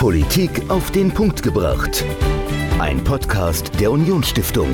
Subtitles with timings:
[0.00, 2.06] Politik auf den Punkt gebracht.
[2.78, 4.70] Ein Podcast der Unionsstiftung.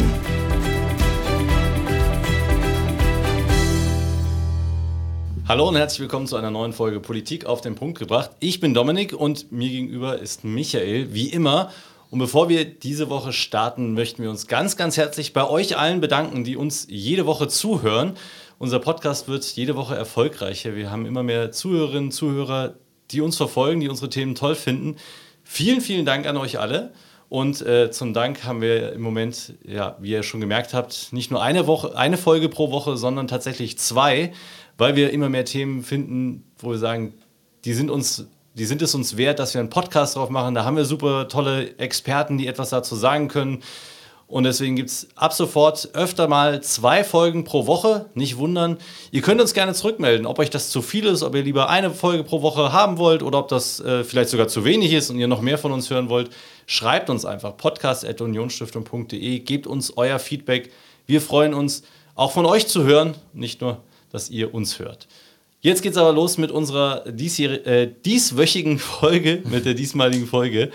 [5.49, 8.31] Hallo und herzlich willkommen zu einer neuen Folge Politik auf den Punkt gebracht.
[8.39, 11.73] Ich bin Dominik und mir gegenüber ist Michael, wie immer.
[12.11, 16.01] Und bevor wir diese Woche starten, möchten wir uns ganz, ganz herzlich bei euch allen
[16.01, 18.13] bedanken, die uns jede Woche zuhören.
[18.61, 20.77] Unser Podcast wird jede Woche erfolgreicher.
[20.77, 22.77] Wir haben immer mehr Zuhörerinnen, Zuhörer,
[23.11, 24.97] die uns verfolgen, die unsere Themen toll finden.
[25.49, 26.91] Vielen, vielen Dank an euch alle.
[27.29, 31.31] Und äh, zum Dank haben wir im Moment, ja, wie ihr schon gemerkt habt, nicht
[31.31, 34.33] nur eine Woche, eine Folge pro Woche, sondern tatsächlich zwei,
[34.77, 37.15] weil wir immer mehr Themen finden, wo wir sagen,
[37.65, 40.55] die sind uns, die sind es uns wert, dass wir einen Podcast drauf machen.
[40.57, 43.63] Da haben wir super tolle Experten, die etwas dazu sagen können.
[44.29, 48.07] Und deswegen gibt es ab sofort öfter mal zwei Folgen pro Woche.
[48.15, 48.79] Nicht wundern.
[49.13, 51.93] Ihr könnt uns gerne zurückmelden, ob euch das zu viel ist, ob ihr lieber eine
[51.93, 55.19] Folge pro Woche haben wollt oder ob das äh, vielleicht sogar zu wenig ist und
[55.19, 56.31] ihr noch mehr von uns hören wollt.
[56.67, 59.39] Schreibt uns einfach podcast.unionsstiftung.de.
[59.39, 60.73] Gebt uns euer Feedback.
[61.07, 61.85] Wir freuen uns,
[62.17, 65.07] auch von euch zu hören, nicht nur, dass ihr uns hört.
[65.61, 70.71] Jetzt geht's aber los mit unserer äh, dieswöchigen Folge, mit der diesmaligen Folge.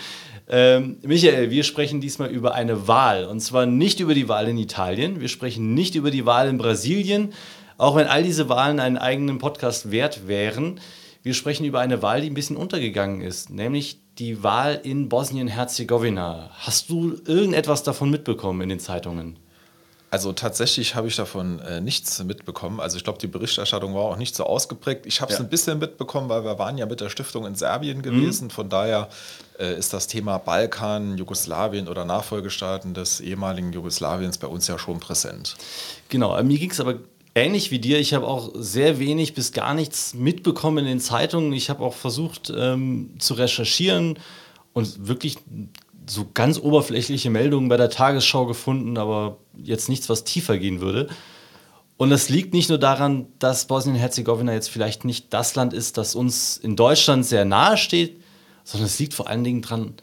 [0.53, 3.23] Ähm, Michael, wir sprechen diesmal über eine Wahl.
[3.23, 5.21] Und zwar nicht über die Wahl in Italien.
[5.21, 7.31] Wir sprechen nicht über die Wahl in Brasilien,
[7.77, 10.81] auch wenn all diese Wahlen einen eigenen Podcast wert wären.
[11.23, 16.49] Wir sprechen über eine Wahl, die ein bisschen untergegangen ist, nämlich die Wahl in Bosnien-Herzegowina.
[16.53, 19.38] Hast du irgendetwas davon mitbekommen in den Zeitungen?
[20.12, 22.81] Also tatsächlich habe ich davon äh, nichts mitbekommen.
[22.81, 25.06] Also ich glaube, die Berichterstattung war auch nicht so ausgeprägt.
[25.06, 25.45] Ich habe es ja.
[25.45, 28.02] ein bisschen mitbekommen, weil wir waren ja mit der Stiftung in Serbien mhm.
[28.02, 28.45] gewesen.
[28.48, 28.50] Mhm.
[28.50, 29.08] Von daher
[29.58, 35.00] äh, ist das Thema Balkan, Jugoslawien oder Nachfolgestaaten des ehemaligen Jugoslawiens bei uns ja schon
[35.00, 35.56] präsent.
[36.09, 36.95] Genau, mir ging es aber
[37.34, 37.98] ähnlich wie dir.
[37.98, 41.54] Ich habe auch sehr wenig bis gar nichts mitbekommen in den Zeitungen.
[41.54, 44.20] Ich habe auch versucht ähm, zu recherchieren
[44.73, 45.38] und wirklich
[46.07, 51.09] so ganz oberflächliche Meldungen bei der Tagesschau gefunden, aber jetzt nichts, was tiefer gehen würde.
[51.98, 56.15] Und das liegt nicht nur daran, dass Bosnien-Herzegowina jetzt vielleicht nicht das Land ist, das
[56.15, 58.21] uns in Deutschland sehr nahe steht,
[58.64, 59.93] sondern es liegt vor allen Dingen daran,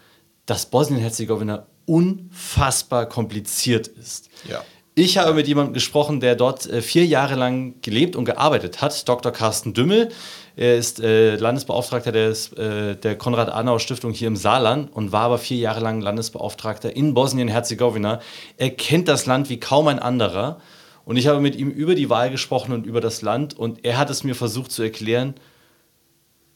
[0.47, 4.29] dass Bosnien-Herzegowina unfassbar kompliziert ist.
[4.49, 4.63] Ja.
[4.95, 9.09] Ich habe mit jemandem gesprochen, der dort äh, vier Jahre lang gelebt und gearbeitet hat,
[9.09, 9.33] Dr.
[9.33, 10.11] Carsten Dümmel.
[10.59, 15.59] Er ist äh, Landesbeauftragter des, äh, der Konrad-Adenauer-Stiftung hier im Saarland und war aber vier
[15.59, 18.21] Jahre lang Landesbeauftragter in Bosnien-Herzegowina.
[18.57, 20.61] Er kennt das Land wie kaum ein anderer.
[21.05, 23.57] Und ich habe mit ihm über die Wahl gesprochen und über das Land.
[23.57, 25.35] Und er hat es mir versucht zu erklären.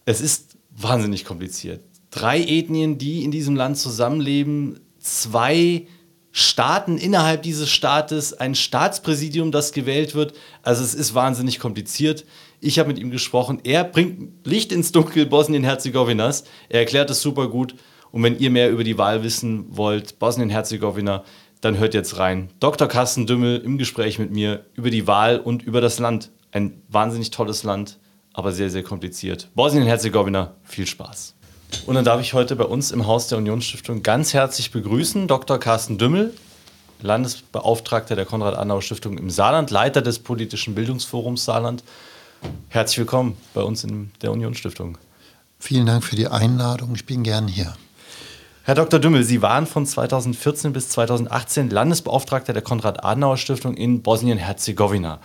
[0.04, 1.84] Es ist wahnsinnig kompliziert.
[2.10, 5.86] Drei Ethnien, die in diesem Land zusammenleben, zwei
[6.32, 10.34] Staaten innerhalb dieses Staates, ein Staatspräsidium, das gewählt wird.
[10.62, 12.24] Also es ist wahnsinnig kompliziert.
[12.64, 13.58] Ich habe mit ihm gesprochen.
[13.64, 16.44] Er bringt Licht ins Dunkel Bosnien-Herzegowinas.
[16.68, 17.74] Er erklärt es super gut.
[18.12, 21.24] Und wenn ihr mehr über die Wahl wissen wollt, Bosnien-Herzegowina,
[21.60, 22.50] dann hört jetzt rein.
[22.60, 22.86] Dr.
[22.86, 26.30] Carsten Dümmel im Gespräch mit mir über die Wahl und über das Land.
[26.52, 27.98] Ein wahnsinnig tolles Land,
[28.32, 29.48] aber sehr, sehr kompliziert.
[29.56, 31.34] Bosnien-Herzegowina, viel Spaß.
[31.86, 35.58] Und dann darf ich heute bei uns im Haus der Unionsstiftung ganz herzlich begrüßen Dr.
[35.58, 36.32] Carsten Dümmel,
[37.00, 41.82] Landesbeauftragter der Konrad-Adenauer-Stiftung im Saarland, Leiter des politischen Bildungsforums Saarland.
[42.68, 44.98] Herzlich willkommen bei uns in der Unionsstiftung.
[45.58, 46.94] Vielen Dank für die Einladung.
[46.94, 47.74] Ich bin gern hier.
[48.64, 49.00] Herr Dr.
[49.00, 55.20] Dümmel, Sie waren von 2014 bis 2018 Landesbeauftragter der Konrad-Adenauer-Stiftung in Bosnien-Herzegowina.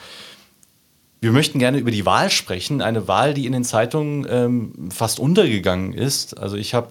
[1.22, 5.20] Wir möchten gerne über die Wahl sprechen, eine Wahl, die in den Zeitungen ähm, fast
[5.20, 6.38] untergegangen ist.
[6.38, 6.90] Also ich habe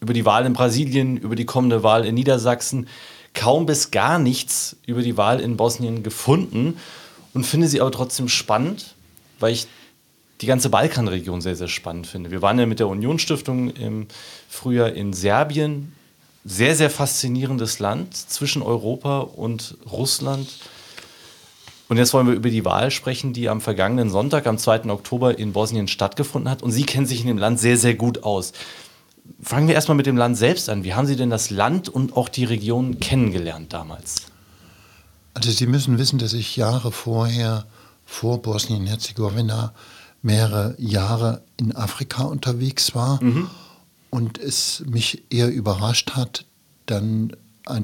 [0.00, 2.86] über die Wahl in Brasilien, über die kommende Wahl in Niedersachsen
[3.34, 6.78] kaum bis gar nichts über die Wahl in Bosnien gefunden
[7.32, 8.94] und finde sie aber trotzdem spannend,
[9.40, 9.66] weil ich
[10.40, 12.30] die ganze Balkanregion sehr, sehr spannend finde.
[12.30, 14.06] Wir waren ja mit der Unionsstiftung im
[14.48, 15.92] Frühjahr in Serbien.
[16.44, 20.48] Sehr, sehr faszinierendes Land zwischen Europa und Russland.
[21.90, 24.84] Und jetzt wollen wir über die Wahl sprechen, die am vergangenen Sonntag, am 2.
[24.90, 26.62] Oktober in Bosnien stattgefunden hat.
[26.62, 28.52] Und Sie kennen sich in dem Land sehr, sehr gut aus.
[29.42, 30.84] Fangen wir erstmal mit dem Land selbst an.
[30.84, 34.22] Wie haben Sie denn das Land und auch die Region kennengelernt damals?
[35.34, 37.66] Also Sie müssen wissen, dass ich Jahre vorher,
[38.10, 39.72] vor Bosnien-Herzegowina,
[40.20, 43.48] mehrere Jahre in Afrika unterwegs war mhm.
[44.10, 46.44] und es mich eher überrascht hat,
[46.86, 47.36] dann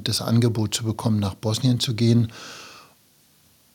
[0.03, 2.33] das Angebot zu bekommen, nach Bosnien zu gehen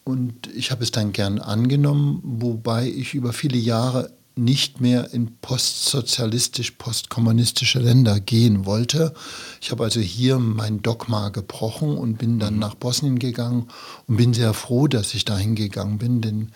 [0.03, 4.11] und ich habe es dann gern angenommen, wobei ich über viele Jahre
[4.41, 9.13] nicht mehr in postsozialistisch, postkommunistische Länder gehen wollte.
[9.61, 12.59] Ich habe also hier mein Dogma gebrochen und bin dann mhm.
[12.59, 13.67] nach Bosnien gegangen
[14.07, 16.49] und bin sehr froh, dass ich dahin gegangen bin, denn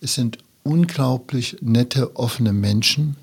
[0.00, 3.16] es sind unglaublich nette, offene Menschen.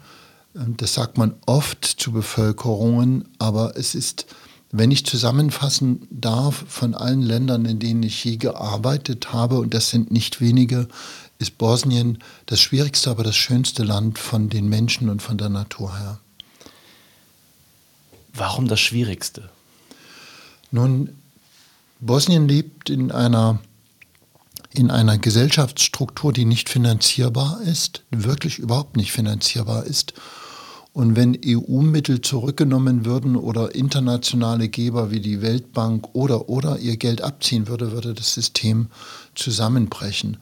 [0.55, 4.27] Ähm, das sagt man oft zu Bevölkerungen, aber es ist,
[4.71, 9.89] wenn ich zusammenfassen darf, von allen Ländern, in denen ich je gearbeitet habe, und das
[9.89, 10.87] sind nicht wenige,
[11.43, 15.95] ist Bosnien das schwierigste, aber das schönste Land von den Menschen und von der Natur
[15.97, 16.19] her.
[18.33, 19.49] Warum das Schwierigste?
[20.71, 21.09] Nun,
[21.99, 23.59] Bosnien lebt in einer,
[24.73, 30.13] in einer Gesellschaftsstruktur, die nicht finanzierbar ist, wirklich überhaupt nicht finanzierbar ist.
[30.93, 37.21] Und wenn EU-Mittel zurückgenommen würden oder internationale Geber wie die Weltbank oder oder ihr Geld
[37.21, 38.87] abziehen würde, würde das System
[39.35, 40.37] zusammenbrechen.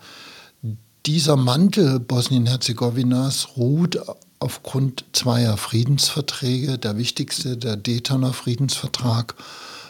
[1.08, 4.00] Dieser Mantel Bosnien-Herzegowinas ruht
[4.38, 6.78] aufgrund zweier Friedensverträge.
[6.78, 9.34] Der wichtigste, der Daytoner Friedensvertrag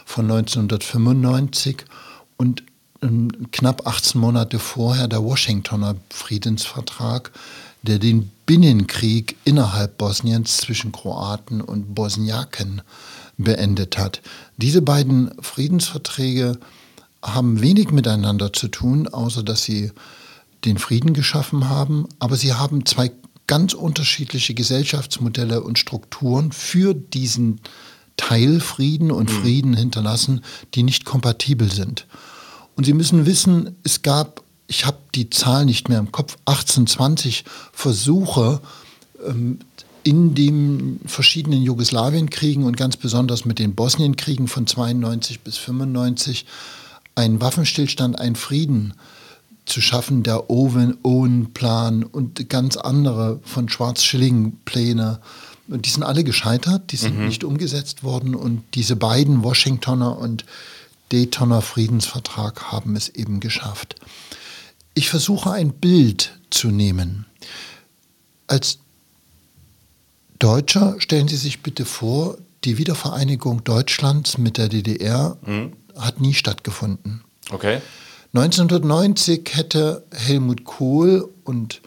[0.06, 1.84] von 1995
[2.38, 2.62] und
[3.02, 7.30] ähm, knapp 18 Monate vorher der Washingtoner Friedensvertrag,
[7.82, 12.80] der den Binnenkrieg innerhalb Bosniens zwischen Kroaten und Bosniaken
[13.36, 14.22] beendet hat.
[14.56, 16.58] Diese beiden Friedensverträge
[17.22, 19.92] haben wenig miteinander zu tun, außer dass sie
[20.64, 23.10] den Frieden geschaffen haben, aber sie haben zwei
[23.46, 27.60] ganz unterschiedliche Gesellschaftsmodelle und Strukturen für diesen
[28.16, 29.42] Teilfrieden und mhm.
[29.42, 30.42] Frieden hinterlassen,
[30.74, 32.06] die nicht kompatibel sind.
[32.76, 36.86] Und Sie müssen wissen, es gab, ich habe die Zahl nicht mehr im Kopf, 18,
[36.86, 38.60] 20 Versuche
[39.26, 39.58] ähm,
[40.04, 46.46] in den verschiedenen Jugoslawienkriegen und ganz besonders mit den Bosnienkriegen von 92 bis 95
[47.14, 49.11] einen Waffenstillstand, einen Frieden äh,
[49.64, 55.20] zu schaffen, der Owen-Owen-Plan und ganz andere von Schwarz-Schilling-Pläne.
[55.68, 57.26] Und die sind alle gescheitert, die sind mhm.
[57.26, 58.34] nicht umgesetzt worden.
[58.34, 60.44] Und diese beiden Washingtoner und
[61.10, 63.96] Daytoner Friedensvertrag haben es eben geschafft.
[64.94, 67.26] Ich versuche ein Bild zu nehmen.
[68.46, 68.78] Als
[70.38, 75.72] Deutscher stellen Sie sich bitte vor, die Wiedervereinigung Deutschlands mit der DDR mhm.
[75.96, 77.22] hat nie stattgefunden.
[77.50, 77.80] Okay.
[78.34, 81.82] 1990 hätte Helmut Kohl und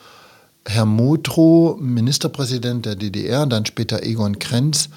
[0.68, 4.89] Herr Modrow, Ministerpräsident der DDR, dann später Egon Krenz,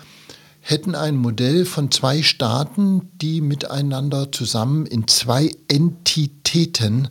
[0.61, 7.09] hätten ein Modell von zwei Staaten, die miteinander zusammen in zwei Entitäten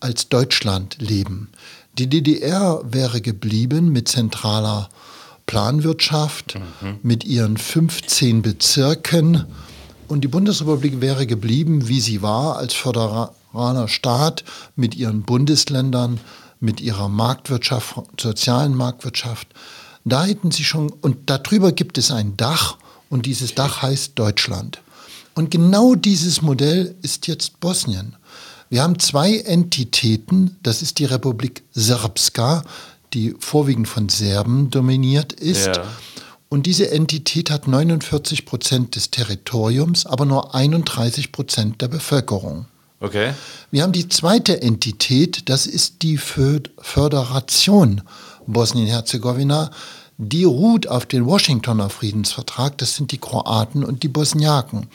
[0.00, 1.50] als Deutschland leben.
[1.98, 4.88] Die DDR wäre geblieben mit zentraler
[5.44, 6.98] Planwirtschaft, mhm.
[7.02, 9.44] mit ihren 15 Bezirken
[10.08, 14.44] und die Bundesrepublik wäre geblieben, wie sie war, als föderal föderaler Staat
[14.76, 16.20] mit ihren Bundesländern,
[16.60, 19.48] mit ihrer Marktwirtschaft, sozialen Marktwirtschaft.
[20.04, 22.76] Da hätten sie schon, und darüber gibt es ein Dach
[23.08, 24.80] und dieses Dach heißt Deutschland.
[25.34, 28.16] Und genau dieses Modell ist jetzt Bosnien.
[28.68, 32.62] Wir haben zwei Entitäten, das ist die Republik Srpska,
[33.14, 35.66] die vorwiegend von Serben dominiert ist.
[35.66, 35.84] Ja.
[36.48, 42.66] Und diese Entität hat 49 Prozent des Territoriums, aber nur 31 Prozent der Bevölkerung.
[43.00, 43.34] Okay.
[43.70, 48.02] Wir haben die zweite Entität, das ist die Föderation
[48.46, 49.70] Bosnien-Herzegowina.
[50.18, 54.86] Die ruht auf den Washingtoner Friedensvertrag, das sind die Kroaten und die Bosniaken.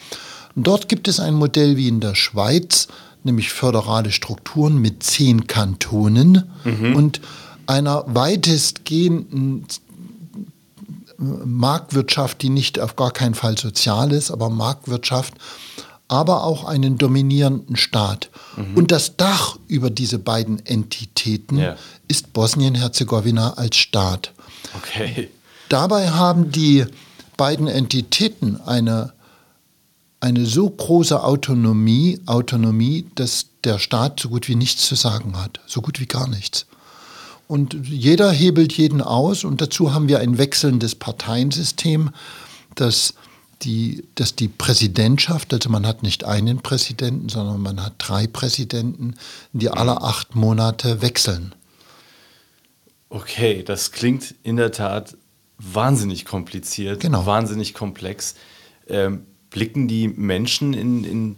[0.56, 2.88] dort gibt es ein Modell wie in der Schweiz,
[3.22, 6.96] nämlich föderale Strukturen mit zehn Kantonen mhm.
[6.96, 7.20] und
[7.66, 9.64] einer weitestgehenden
[11.18, 15.34] Marktwirtschaft, die nicht auf gar keinen Fall sozial ist, aber Marktwirtschaft
[16.12, 18.28] aber auch einen dominierenden Staat.
[18.58, 18.76] Mhm.
[18.76, 21.76] Und das Dach über diese beiden Entitäten ja.
[22.06, 24.32] ist Bosnien-Herzegowina als Staat.
[24.76, 25.30] Okay.
[25.70, 26.84] Dabei haben die
[27.38, 29.14] beiden Entitäten eine,
[30.20, 35.60] eine so große Autonomie, Autonomie, dass der Staat so gut wie nichts zu sagen hat,
[35.66, 36.66] so gut wie gar nichts.
[37.48, 42.10] Und jeder hebelt jeden aus und dazu haben wir ein wechselndes Parteiensystem,
[42.74, 43.14] das
[43.64, 49.14] die, dass die Präsidentschaft, also man hat nicht einen Präsidenten, sondern man hat drei Präsidenten,
[49.52, 51.54] die alle acht Monate wechseln.
[53.08, 55.16] Okay, das klingt in der Tat
[55.58, 57.26] wahnsinnig kompliziert, genau.
[57.26, 58.34] wahnsinnig komplex.
[58.88, 61.36] Ähm, blicken die Menschen in, in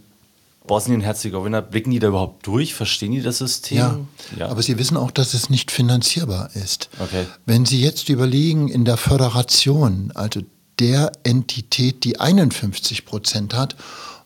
[0.67, 2.73] Bosnien-Herzegowina, blicken die da überhaupt durch?
[2.73, 3.77] Verstehen die das System?
[3.77, 3.99] Ja,
[4.37, 6.89] ja, aber sie wissen auch, dass es nicht finanzierbar ist.
[6.99, 7.25] Okay.
[7.45, 10.41] Wenn Sie jetzt überlegen, in der Föderation, also
[10.79, 13.75] der Entität, die 51 Prozent hat,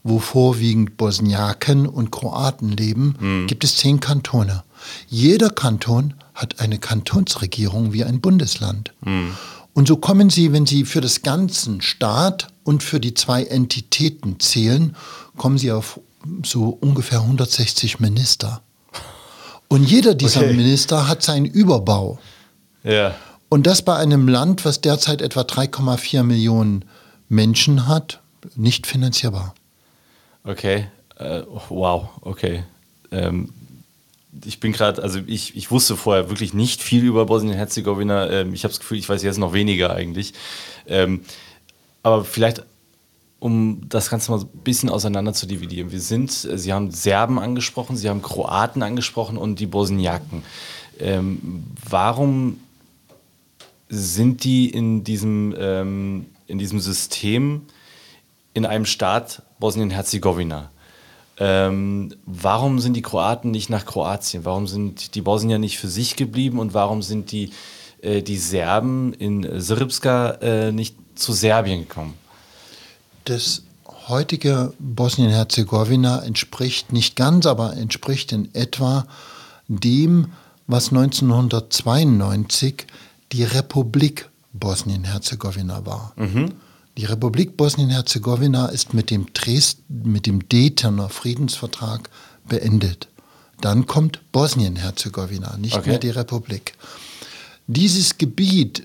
[0.04, 3.48] wo vorwiegend Bosniaken und Kroaten leben, mhm.
[3.48, 4.64] gibt es zehn Kantone.
[5.08, 8.94] Jeder Kanton hat eine Kantonsregierung wie ein Bundesland.
[9.02, 9.36] Mhm.
[9.74, 14.40] Und so kommen Sie, wenn Sie für das ganze Staat und für die zwei Entitäten
[14.40, 14.96] zählen,
[15.38, 16.00] kommen Sie auf
[16.44, 18.62] so ungefähr 160 Minister.
[19.68, 20.54] Und jeder dieser okay.
[20.54, 22.20] Minister hat seinen Überbau.
[22.84, 23.16] Ja.
[23.50, 26.86] Und das bei einem Land, was derzeit etwa 3,4 Millionen
[27.28, 28.22] Menschen hat,
[28.56, 29.56] nicht finanzierbar.
[30.44, 30.88] Okay,
[31.18, 32.64] äh, wow, okay.
[33.12, 33.50] Ähm,
[34.46, 38.30] ich bin gerade, also ich, ich wusste vorher wirklich nicht viel über Bosnien-Herzegowina.
[38.30, 40.34] Ähm, ich habe das Gefühl, ich weiß jetzt noch weniger eigentlich.
[40.88, 41.22] Ähm,
[42.04, 42.64] aber vielleicht,
[43.40, 45.92] um das Ganze mal ein bisschen auseinander zu dividieren.
[45.92, 50.44] Wir sind, Sie haben Serben angesprochen, Sie haben Kroaten angesprochen und die Bosniaken.
[51.00, 52.60] Ähm, warum
[53.90, 57.64] sind die in diesem, ähm, in diesem System
[58.54, 60.70] in einem Staat Bosnien-Herzegowina?
[61.38, 64.46] Ähm, warum sind die Kroaten nicht nach Kroatien?
[64.46, 67.52] Warum sind die Bosnier nicht für sich geblieben und warum sind die,
[68.02, 72.14] äh, die Serben in Srpska äh, nicht zu Serbien gekommen?
[73.24, 73.64] Das
[74.10, 79.06] heutige Bosnien-Herzegowina entspricht nicht ganz, aber entspricht in etwa
[79.70, 80.34] dem,
[80.68, 82.86] was 1992
[83.32, 86.14] die Republik Bosnien-Herzegowina war.
[86.16, 86.54] Mhm.
[86.98, 92.10] Die Republik Bosnien-Herzegowina ist mit dem, Dresden, mit dem Daytoner Friedensvertrag
[92.48, 93.08] beendet.
[93.62, 95.90] Dann kommt Bosnien-Herzegowina, nicht okay.
[95.90, 96.74] mehr die Republik.
[97.68, 98.84] Dieses Gebiet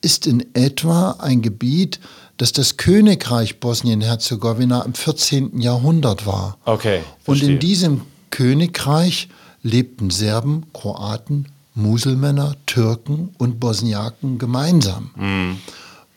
[0.00, 2.00] ist in etwa ein Gebiet,
[2.38, 5.60] das das Königreich Bosnien-Herzegowina im 14.
[5.60, 6.56] Jahrhundert war.
[6.64, 9.28] Okay, Und in diesem Königreich
[9.62, 11.46] lebten Serben, Kroaten,
[11.78, 15.10] Muselmänner, Türken und Bosniaken gemeinsam.
[15.16, 15.58] Mhm.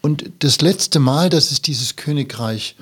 [0.02, 2.76] Und das letzte Mal, dass es dieses Königreich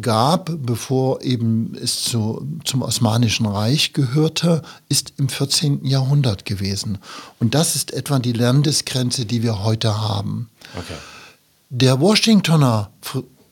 [0.00, 5.84] gab, bevor eben es zu, zum Osmanischen Reich gehörte, ist im 14.
[5.84, 6.98] Jahrhundert gewesen.
[7.40, 10.48] Und das ist etwa die Landesgrenze, die wir heute haben.
[10.76, 10.94] Okay.
[11.70, 12.90] Der Washingtoner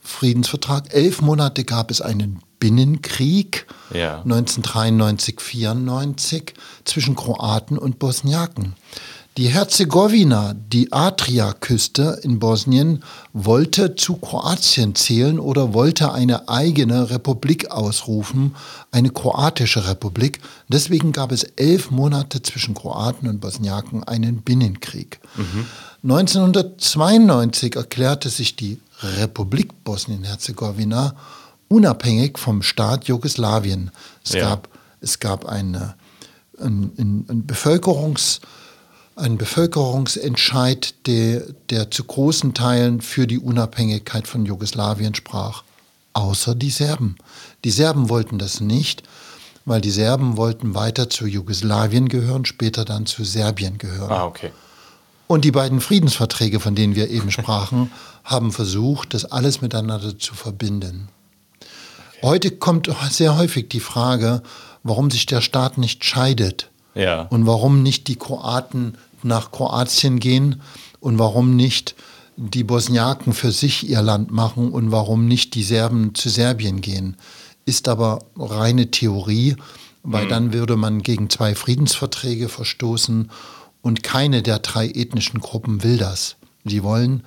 [0.01, 4.23] Friedensvertrag, elf Monate gab es einen Binnenkrieg, ja.
[4.23, 8.75] 1993, 94 zwischen Kroaten und Bosniaken.
[9.39, 17.71] Die Herzegowina, die Adriaküste in Bosnien, wollte zu Kroatien zählen oder wollte eine eigene Republik
[17.71, 18.57] ausrufen,
[18.91, 20.41] eine kroatische Republik.
[20.67, 25.21] Deswegen gab es elf Monate zwischen Kroaten und Bosniaken einen Binnenkrieg.
[25.37, 25.67] Mhm.
[26.03, 31.15] 1992 erklärte sich die Republik Bosnien-Herzegowina
[31.69, 33.91] unabhängig vom Staat Jugoslawien.
[34.25, 34.41] Es ja.
[34.41, 34.69] gab,
[35.01, 35.95] es gab eine,
[36.59, 38.41] ein, ein, Bevölkerungs-
[39.19, 45.65] ein Bevölkerungsentscheid, der, der zu großen Teilen für die Unabhängigkeit von Jugoslawien sprach,
[46.13, 47.17] außer die Serben.
[47.65, 49.03] Die Serben wollten das nicht,
[49.65, 54.13] weil die Serben wollten weiter zu Jugoslawien gehören, später dann zu Serbien gehören.
[54.13, 54.53] Ah, okay.
[55.27, 57.91] Und die beiden Friedensverträge, von denen wir eben sprachen,
[58.25, 61.09] haben versucht, das alles miteinander zu verbinden.
[62.23, 64.43] Heute kommt sehr häufig die Frage,
[64.83, 67.23] warum sich der Staat nicht scheidet ja.
[67.23, 70.63] und warum nicht die Kroaten nach Kroatien gehen
[71.01, 71.95] und warum nicht
[72.37, 77.17] die Bosniaken für sich ihr Land machen und warum nicht die Serben zu Serbien gehen.
[77.65, 79.57] Ist aber reine Theorie,
[80.03, 80.29] weil mhm.
[80.29, 83.31] dann würde man gegen zwei Friedensverträge verstoßen
[83.83, 86.37] und keine der drei ethnischen Gruppen will das.
[86.65, 87.25] Sie wollen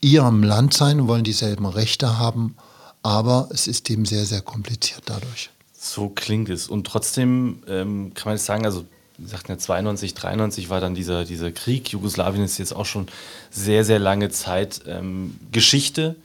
[0.00, 2.56] ihrem Land sein, wollen dieselben Rechte haben,
[3.04, 5.50] aber es ist eben sehr, sehr kompliziert dadurch.
[5.78, 6.68] So klingt es.
[6.68, 8.86] Und trotzdem ähm, kann man jetzt sagen, also
[9.18, 11.90] wir sagten ja 92, 93 war dann dieser, dieser Krieg.
[11.90, 13.06] Jugoslawien ist jetzt auch schon
[13.50, 16.16] sehr, sehr lange Zeit ähm, Geschichte.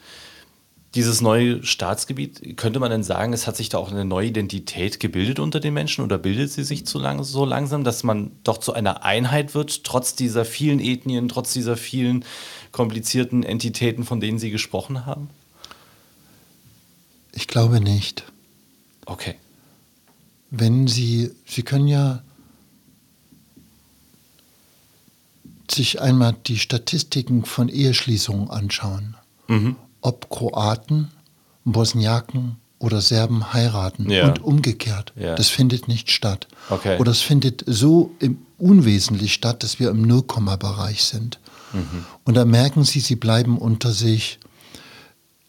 [0.96, 5.02] Dieses neue Staatsgebiet, könnte man denn sagen, es hat sich da auch eine neue Identität
[5.02, 8.58] gebildet unter den Menschen oder bildet sie sich zu lang, so langsam, dass man doch
[8.58, 12.24] zu einer Einheit wird, trotz dieser vielen Ethnien, trotz dieser vielen
[12.72, 15.30] komplizierten Entitäten, von denen Sie gesprochen haben?
[17.34, 18.24] Ich glaube nicht.
[19.06, 19.36] Okay.
[20.52, 22.22] Wenn Sie, Sie können ja
[25.72, 29.16] sich einmal die Statistiken von Eheschließungen anschauen,
[29.48, 29.76] mhm.
[30.02, 31.10] ob Kroaten,
[31.66, 34.28] Bosniaken oder Serben heiraten ja.
[34.28, 35.14] und umgekehrt.
[35.16, 35.36] Ja.
[35.36, 36.48] Das findet nicht statt.
[36.70, 36.98] Okay.
[36.98, 38.16] Oder es findet so
[38.58, 41.40] unwesentlich statt, dass wir im Nullkomma-Bereich sind.
[41.74, 42.06] Mhm.
[42.24, 44.40] Und da merken Sie, Sie bleiben unter sich.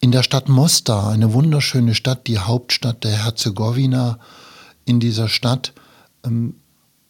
[0.03, 4.17] In der Stadt Mostar, eine wunderschöne Stadt, die Hauptstadt der Herzegowina,
[4.83, 5.73] in dieser Stadt
[6.25, 6.55] ähm,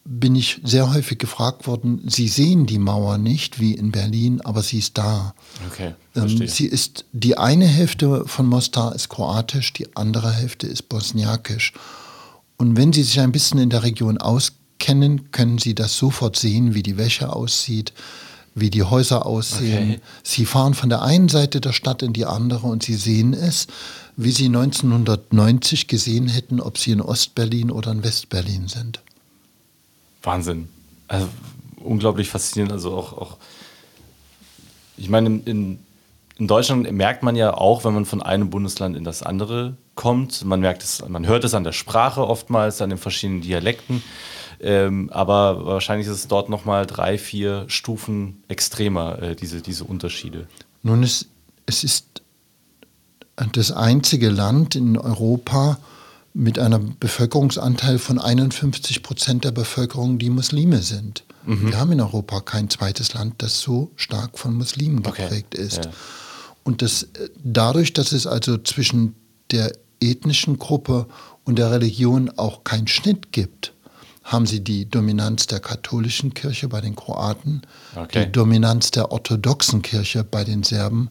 [0.04, 4.62] bin ich sehr häufig gefragt worden, Sie sehen die Mauer nicht wie in Berlin, aber
[4.62, 5.34] sie ist da.
[5.70, 10.88] Okay, ähm, sie ist, die eine Hälfte von Mostar ist kroatisch, die andere Hälfte ist
[10.90, 11.72] bosniakisch.
[12.58, 16.74] Und wenn Sie sich ein bisschen in der Region auskennen, können Sie das sofort sehen,
[16.74, 17.92] wie die Wäsche aussieht,
[18.54, 19.92] wie die Häuser aussehen.
[19.92, 20.00] Okay.
[20.22, 23.66] Sie fahren von der einen Seite der Stadt in die andere und Sie sehen es,
[24.16, 29.00] wie Sie 1990 gesehen hätten, ob Sie in Ostberlin oder in Westberlin sind.
[30.22, 30.68] Wahnsinn.
[31.08, 31.28] Also
[31.76, 32.72] unglaublich faszinierend.
[32.72, 33.36] Also auch, auch
[34.96, 35.78] ich meine, in,
[36.38, 40.44] in Deutschland merkt man ja auch, wenn man von einem Bundesland in das andere kommt.
[40.44, 44.02] Man merkt es, man hört es an der Sprache oftmals, an den verschiedenen Dialekten.
[44.62, 50.46] Ähm, aber wahrscheinlich ist es dort nochmal drei, vier Stufen extremer, äh, diese, diese Unterschiede.
[50.82, 51.26] Nun, es,
[51.66, 52.22] es ist
[53.52, 55.78] das einzige Land in Europa
[56.32, 61.24] mit einem Bevölkerungsanteil von 51 Prozent der Bevölkerung, die Muslime sind.
[61.44, 61.68] Mhm.
[61.68, 65.62] Wir haben in Europa kein zweites Land, das so stark von Muslimen geprägt okay.
[65.62, 65.84] ist.
[65.86, 65.90] Ja.
[66.62, 69.16] Und das, äh, dadurch, dass es also zwischen
[69.50, 71.06] der ethnischen Gruppe
[71.44, 73.74] und der Religion auch keinen Schnitt gibt,
[74.24, 77.62] haben sie die Dominanz der katholischen Kirche bei den Kroaten,
[77.96, 78.26] okay.
[78.26, 81.08] die Dominanz der orthodoxen Kirche bei den Serben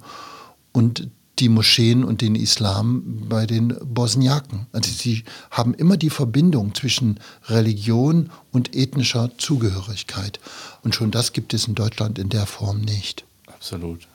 [0.71, 4.67] und die Moscheen und den Islam bei den Bosniaken.
[4.73, 10.39] Also sie haben immer die Verbindung zwischen Religion und ethnischer Zugehörigkeit.
[10.83, 13.25] Und schon das gibt es in Deutschland in der Form nicht.
[13.47, 14.07] Absolut.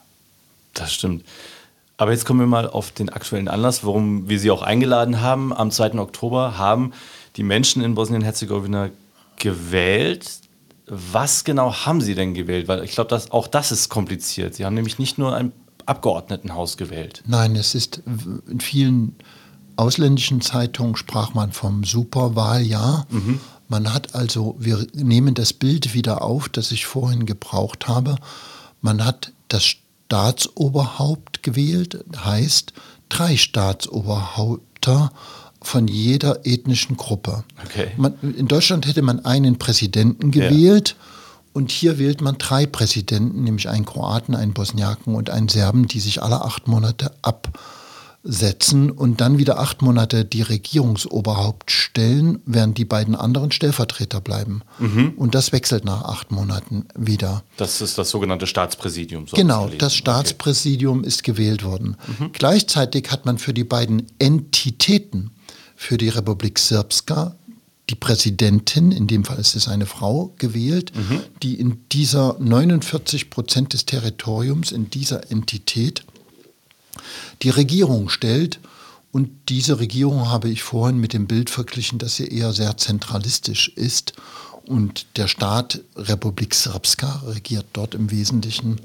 [0.74, 1.24] Das stimmt.
[1.96, 5.52] Aber jetzt kommen wir mal auf den aktuellen Anlass, warum wir Sie auch eingeladen haben.
[5.52, 5.98] Am 2.
[5.98, 6.92] Oktober haben
[7.36, 8.90] die Menschen in Bosnien-Herzegowina
[9.36, 10.40] gewählt.
[10.86, 12.68] Was genau haben sie denn gewählt?
[12.68, 14.54] Weil ich glaube, auch das ist kompliziert.
[14.54, 15.52] Sie haben nämlich nicht nur ein
[15.84, 17.22] Abgeordnetenhaus gewählt.
[17.26, 18.02] Nein, es ist
[18.48, 19.16] in vielen
[19.76, 23.06] ausländischen Zeitungen sprach man vom Superwahljahr.
[23.10, 23.40] Mhm.
[23.68, 28.16] Man hat also, wir nehmen das Bild wieder auf, das ich vorhin gebraucht habe.
[28.80, 29.76] Man hat das
[30.06, 32.72] Staatsoberhaupt gewählt, heißt
[33.08, 35.10] drei Staatsoberhäupter
[35.60, 37.44] von jeder ethnischen Gruppe.
[37.64, 37.88] Okay.
[37.96, 41.06] Man, in Deutschland hätte man einen Präsidenten gewählt ja.
[41.54, 46.00] und hier wählt man drei Präsidenten, nämlich einen Kroaten, einen Bosniaken und einen Serben, die
[46.00, 47.10] sich alle acht Monate
[48.26, 54.62] absetzen und dann wieder acht Monate die Regierungsoberhaupt stellen, während die beiden anderen Stellvertreter bleiben.
[54.78, 55.14] Mhm.
[55.16, 57.44] Und das wechselt nach acht Monaten wieder.
[57.56, 59.26] Das ist das sogenannte Staatspräsidium.
[59.28, 61.08] So genau, das Staatspräsidium okay.
[61.08, 61.96] ist gewählt worden.
[62.06, 62.32] Mhm.
[62.32, 65.30] Gleichzeitig hat man für die beiden Entitäten,
[65.76, 67.36] für die Republik Srpska
[67.88, 71.20] die Präsidentin, in dem Fall ist es eine Frau, gewählt, mhm.
[71.44, 76.02] die in dieser 49 Prozent des Territoriums, in dieser Entität,
[77.42, 78.60] die Regierung stellt.
[79.12, 83.68] Und diese Regierung habe ich vorhin mit dem Bild verglichen, dass sie eher sehr zentralistisch
[83.68, 84.12] ist.
[84.66, 88.80] Und der Staat Republik Srpska regiert dort im Wesentlichen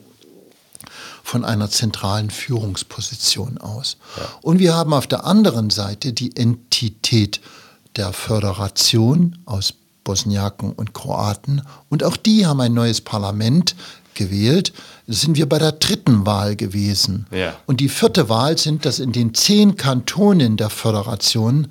[1.24, 3.98] von einer zentralen Führungsposition aus.
[4.18, 4.24] Ja.
[4.42, 7.42] Und wir haben auf der anderen Seite die Entität
[7.96, 11.62] der Föderation aus Bosniaken und Kroaten.
[11.90, 13.76] Und auch die haben ein neues Parlament
[14.14, 14.74] gewählt.
[15.08, 17.26] Sind wir bei der dritten Wahl gewesen.
[17.32, 17.56] Ja.
[17.66, 21.68] Und die vierte Wahl sind, dass in den zehn Kantonen der Föderation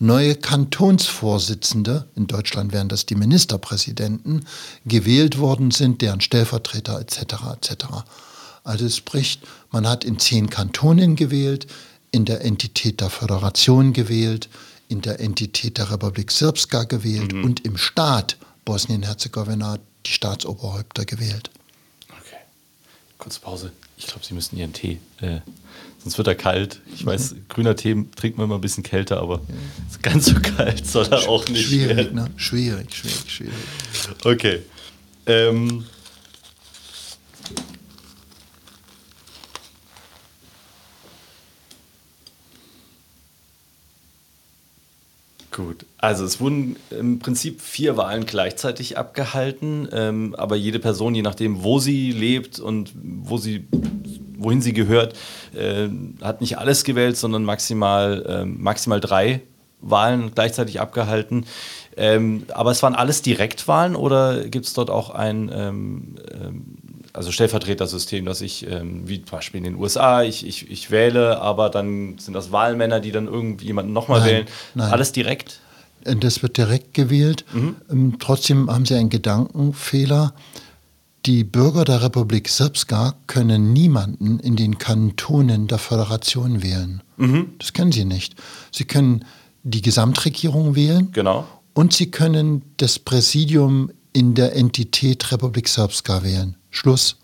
[0.00, 4.46] neue Kantonsvorsitzende, in Deutschland wären das die Ministerpräsidenten,
[4.86, 7.18] gewählt worden sind, deren Stellvertreter etc.
[7.54, 7.84] etc.
[8.64, 11.66] Also es spricht, man hat in zehn Kantonen gewählt,
[12.10, 14.48] in der Entität der Föderation gewählt,
[14.88, 17.44] in der Entität der Republik Srpska gewählt mhm.
[17.44, 21.50] und im Staat Bosnien-Herzegowina die Staatsoberhäupter gewählt.
[23.20, 23.72] Kurze Pause.
[23.98, 25.40] Ich glaube, Sie müssen Ihren Tee, äh,
[26.02, 26.80] sonst wird er kalt.
[26.94, 27.44] Ich weiß, mhm.
[27.48, 29.54] grüner Tee trinkt man immer ein bisschen kälter, aber ja.
[30.02, 32.14] ganz so kalt soll er auch nicht schwierig, werden.
[32.14, 32.30] Ne?
[32.36, 33.54] Schwierig, schwierig, schwierig.
[34.24, 34.60] Okay.
[35.26, 35.84] Ähm,
[45.50, 51.22] Gut, also es wurden im Prinzip vier Wahlen gleichzeitig abgehalten, ähm, aber jede Person, je
[51.22, 53.66] nachdem, wo sie lebt und wo sie,
[54.38, 55.16] wohin sie gehört,
[55.54, 55.88] äh,
[56.22, 59.40] hat nicht alles gewählt, sondern maximal, äh, maximal drei
[59.80, 61.46] Wahlen gleichzeitig abgehalten.
[61.96, 66.79] Ähm, aber es waren alles Direktwahlen oder gibt es dort auch ein ähm, ähm
[67.12, 71.40] also Stellvertretersystem, dass ich, ähm, wie zum Beispiel in den USA, ich, ich, ich wähle,
[71.40, 74.46] aber dann sind das Wahlmänner, die dann irgendwie jemanden nochmal wählen.
[74.74, 74.92] Nein.
[74.92, 75.60] Alles direkt?
[76.04, 77.44] Äh, das wird direkt gewählt.
[77.52, 77.76] Mhm.
[77.90, 80.34] Ähm, trotzdem haben Sie einen Gedankenfehler.
[81.26, 87.02] Die Bürger der Republik Srpska können niemanden in den Kantonen der Föderation wählen.
[87.18, 87.52] Mhm.
[87.58, 88.36] Das können sie nicht.
[88.72, 89.26] Sie können
[89.62, 91.12] die Gesamtregierung wählen.
[91.12, 91.46] Genau.
[91.74, 96.56] Und sie können das Präsidium in der Entität Republik Srpska wählen.
[96.70, 97.16] Schluss.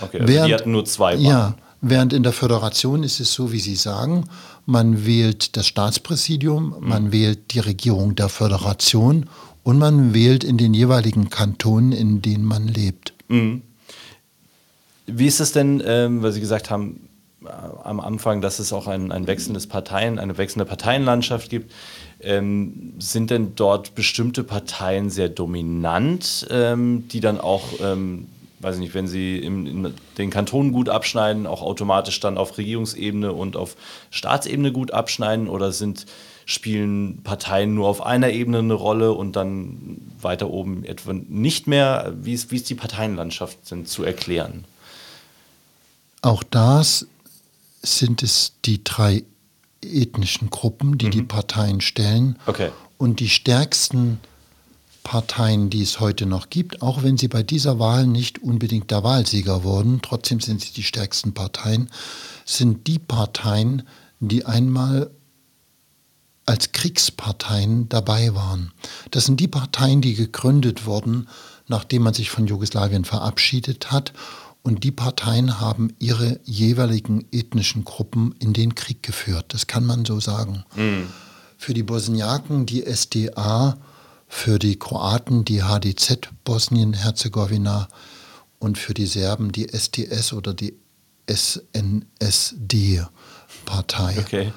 [0.00, 1.24] Okay, also während, die hatten nur zwei Wahlen.
[1.24, 4.28] Ja, während in der Föderation ist es so, wie Sie sagen,
[4.66, 6.88] man wählt das Staatspräsidium, mhm.
[6.88, 9.28] man wählt die Regierung der Föderation
[9.62, 13.14] und man wählt in den jeweiligen Kantonen, in denen man lebt.
[13.28, 13.62] Mhm.
[15.06, 17.05] Wie ist es denn, ähm, weil Sie gesagt haben,
[17.84, 21.72] am Anfang, dass es auch ein, ein wechselndes Parteien, eine wechselnde Parteienlandschaft gibt.
[22.20, 28.26] Ähm, sind denn dort bestimmte Parteien sehr dominant, ähm, die dann auch ähm,
[28.60, 32.56] weiß ich nicht, wenn sie im, in den Kantonen gut abschneiden, auch automatisch dann auf
[32.58, 33.76] Regierungsebene und auf
[34.10, 36.06] Staatsebene gut abschneiden oder sind
[36.46, 42.14] spielen Parteien nur auf einer Ebene eine Rolle und dann weiter oben etwa nicht mehr?
[42.22, 44.64] Wie ist, wie ist die Parteienlandschaft denn zu erklären?
[46.22, 47.06] Auch das
[47.86, 49.24] sind es die drei
[49.82, 51.10] ethnischen Gruppen, die mhm.
[51.10, 52.38] die Parteien stellen.
[52.46, 52.70] Okay.
[52.98, 54.18] Und die stärksten
[55.02, 59.04] Parteien, die es heute noch gibt, auch wenn sie bei dieser Wahl nicht unbedingt der
[59.04, 61.90] Wahlsieger wurden, trotzdem sind sie die stärksten Parteien,
[62.44, 63.82] sind die Parteien,
[64.18, 65.10] die einmal
[66.44, 68.72] als Kriegsparteien dabei waren.
[69.10, 71.28] Das sind die Parteien, die gegründet wurden,
[71.68, 74.12] nachdem man sich von Jugoslawien verabschiedet hat.
[74.66, 79.54] Und die Parteien haben ihre jeweiligen ethnischen Gruppen in den Krieg geführt.
[79.54, 80.64] Das kann man so sagen.
[80.74, 81.06] Mhm.
[81.56, 83.76] Für die Bosniaken die SDA,
[84.26, 87.86] für die Kroaten die HDZ Bosnien-Herzegowina
[88.58, 90.74] und für die Serben die SDS oder die
[91.30, 94.18] SNSD-Partei.
[94.18, 94.52] Okay.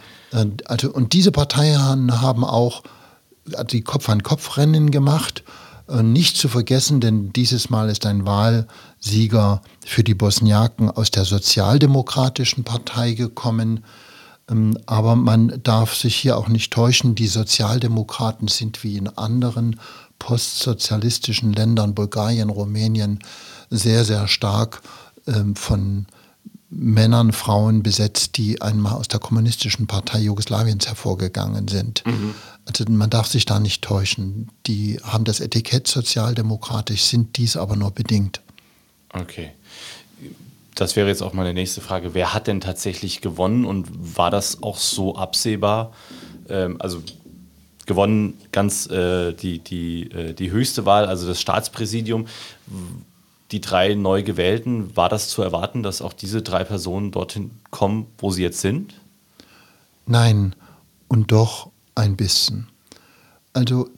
[0.65, 2.81] Also, und diese Parteien haben auch
[3.69, 5.43] die Kopf-an-Kopf-Rennen gemacht.
[5.89, 11.25] Äh, nicht zu vergessen, denn dieses Mal ist ein Wahlsieger für die Bosniaken aus der
[11.25, 13.83] Sozialdemokratischen Partei gekommen.
[14.49, 19.79] Ähm, aber man darf sich hier auch nicht täuschen, die Sozialdemokraten sind wie in anderen
[20.19, 23.19] postsozialistischen Ländern, Bulgarien, Rumänien,
[23.69, 24.81] sehr, sehr stark
[25.27, 26.05] ähm, von
[26.69, 32.03] Männern, Frauen besetzt, die einmal aus der kommunistischen Partei Jugoslawiens hervorgegangen sind.
[32.05, 32.35] Mhm.
[32.69, 34.49] Also man darf sich da nicht täuschen.
[34.67, 38.41] Die haben das Etikett sozialdemokratisch, sind dies aber nur bedingt.
[39.11, 39.51] Okay.
[40.75, 42.13] Das wäre jetzt auch meine nächste Frage.
[42.13, 45.93] Wer hat denn tatsächlich gewonnen und war das auch so absehbar?
[46.47, 47.01] Ähm, also
[47.87, 52.27] gewonnen ganz äh, die, die, äh, die höchste Wahl, also das Staatspräsidium
[53.51, 58.05] die drei neu gewählten, war das zu erwarten, dass auch diese drei Personen dorthin kommen,
[58.19, 58.93] wo sie jetzt sind?
[60.05, 60.55] Nein,
[61.07, 61.68] und doch
[61.99, 62.67] ein bisschen.
[63.53, 63.89] Also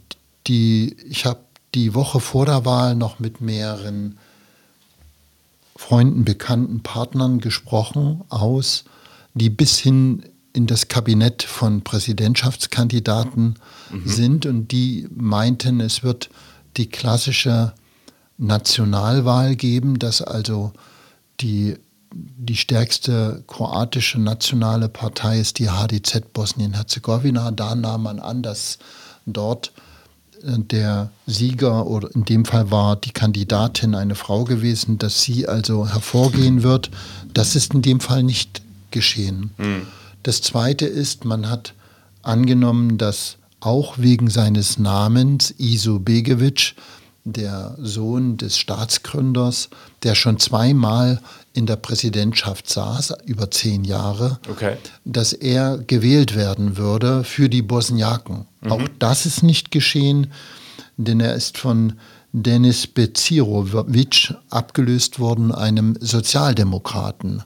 [0.47, 1.39] die, ich habe
[1.75, 4.17] die Woche vor der Wahl noch mit mehreren
[5.75, 8.83] Freunden, Bekannten, Partnern gesprochen aus,
[9.33, 13.55] die bis hin in das Kabinett von Präsidentschaftskandidaten
[13.89, 14.07] mhm.
[14.07, 16.29] sind und die meinten, es wird
[16.77, 17.73] die klassische
[18.37, 20.73] Nationalwahl geben, dass also
[21.39, 21.77] die,
[22.13, 27.51] die stärkste kroatische nationale Partei ist die HDZ Bosnien-Herzegowina.
[27.51, 28.79] Da nahm man an, dass
[29.25, 29.71] dort
[30.43, 35.47] äh, der Sieger oder in dem Fall war die Kandidatin eine Frau gewesen, dass sie
[35.47, 36.91] also hervorgehen wird.
[37.33, 39.51] Das ist in dem Fall nicht geschehen.
[39.57, 39.87] Mhm.
[40.23, 41.73] Das Zweite ist, man hat
[42.21, 46.75] angenommen, dass auch wegen seines Namens Iso Begovic
[47.23, 49.69] der Sohn des Staatsgründers,
[50.03, 51.21] der schon zweimal
[51.53, 54.77] in der Präsidentschaft saß, über zehn Jahre, okay.
[55.05, 58.47] dass er gewählt werden würde für die Bosniaken.
[58.61, 58.71] Mhm.
[58.71, 60.31] Auch das ist nicht geschehen,
[60.97, 61.93] denn er ist von
[62.33, 67.43] Denis Becirovic abgelöst worden, einem Sozialdemokraten,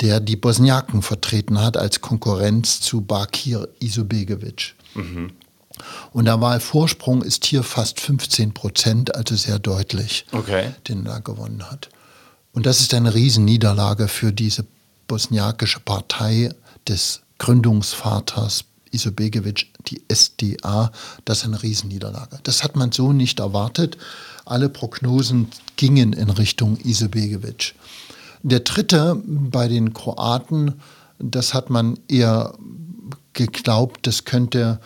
[0.00, 4.74] der die Bosniaken vertreten hat als Konkurrenz zu Bakir Isobegovic.
[4.94, 5.30] Mhm.
[6.12, 10.74] Und der Wahlvorsprung ist hier fast 15 Prozent, also sehr deutlich, okay.
[10.88, 11.88] den er gewonnen hat.
[12.52, 14.64] Und das ist eine Riesenniederlage für diese
[15.08, 16.50] bosniakische Partei
[16.86, 20.92] des Gründungsvaters Isobegovic, die SDA.
[21.24, 22.38] Das ist eine Riesenniederlage.
[22.44, 23.98] Das hat man so nicht erwartet.
[24.44, 27.74] Alle Prognosen gingen in Richtung Isobegovic.
[28.42, 30.74] Der dritte bei den Kroaten,
[31.18, 32.54] das hat man eher
[33.32, 34.80] geglaubt, das könnte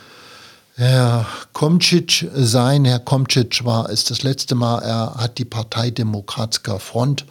[0.78, 2.84] Herr Komcic sein.
[2.84, 7.26] Herr Komcic war es das letzte Mal, er hat die Partei Demokratska Front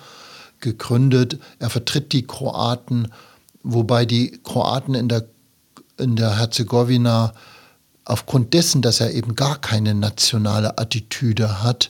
[0.59, 1.39] gegründet.
[1.57, 3.09] Er vertritt die Kroaten,
[3.63, 5.29] wobei die Kroaten in der,
[5.97, 7.31] in der Herzegowina
[8.03, 11.89] aufgrund dessen, dass er eben gar keine nationale Attitüde hat,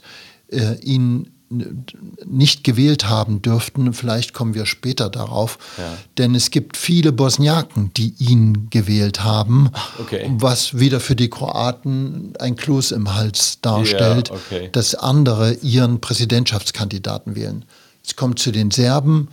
[0.52, 3.94] äh, ihn nicht gewählt haben dürften.
[3.94, 5.58] Vielleicht kommen wir später darauf.
[5.78, 5.98] Ja.
[6.18, 10.30] Denn es gibt viele Bosniaken, die ihn gewählt haben, okay.
[10.38, 14.70] was wieder für die Kroaten ein Kloß im Hals darstellt, ja, okay.
[14.72, 17.66] dass andere ihren Präsidentschaftskandidaten wählen.
[18.06, 19.30] Es kommt zu den Serben.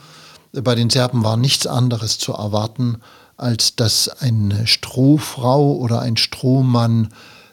[0.52, 2.98] Bei den Serben war nichts anderes zu erwarten,
[3.36, 7.08] als dass eine Strohfrau oder ein Strohmann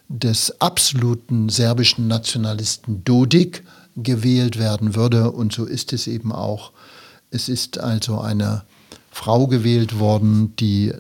[0.08, 3.64] des absoluten serbischen Nationalisten Dodik
[4.04, 5.32] gewählt werden würde.
[5.32, 6.72] Und so ist es eben auch.
[7.30, 8.64] Es ist also eine
[9.12, 10.94] Frau gewählt worden, die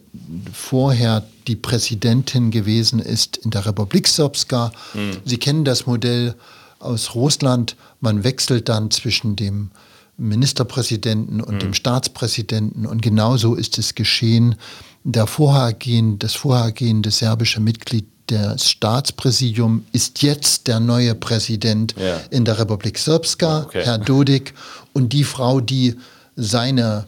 [0.51, 4.71] vorher die Präsidentin gewesen ist in der Republik Srpska.
[4.93, 5.17] Mhm.
[5.25, 6.35] Sie kennen das Modell
[6.79, 7.75] aus Russland.
[8.01, 9.71] Man wechselt dann zwischen dem
[10.17, 11.59] Ministerpräsidenten und mhm.
[11.59, 12.85] dem Staatspräsidenten.
[12.85, 14.55] Und genauso ist es geschehen.
[15.03, 22.19] Der vorhergehende, das vorhergehende serbische Mitglied des Staatspräsidiums ist jetzt der neue Präsident ja.
[22.29, 23.83] in der Republik Srpska, okay.
[23.83, 24.53] Herr Dodik.
[24.93, 25.95] Und die Frau, die
[26.35, 27.05] seine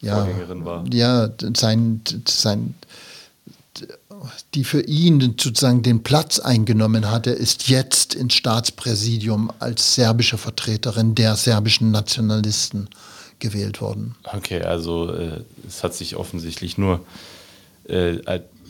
[0.00, 0.26] ja,
[0.90, 2.74] ja, sein, sein
[4.54, 11.14] die für ihn sozusagen den Platz eingenommen hatte, ist jetzt ins Staatspräsidium als serbische Vertreterin
[11.14, 12.88] der serbischen Nationalisten
[13.38, 14.16] gewählt worden.
[14.24, 17.00] Okay, also äh, es hat sich offensichtlich nur
[17.88, 18.18] äh,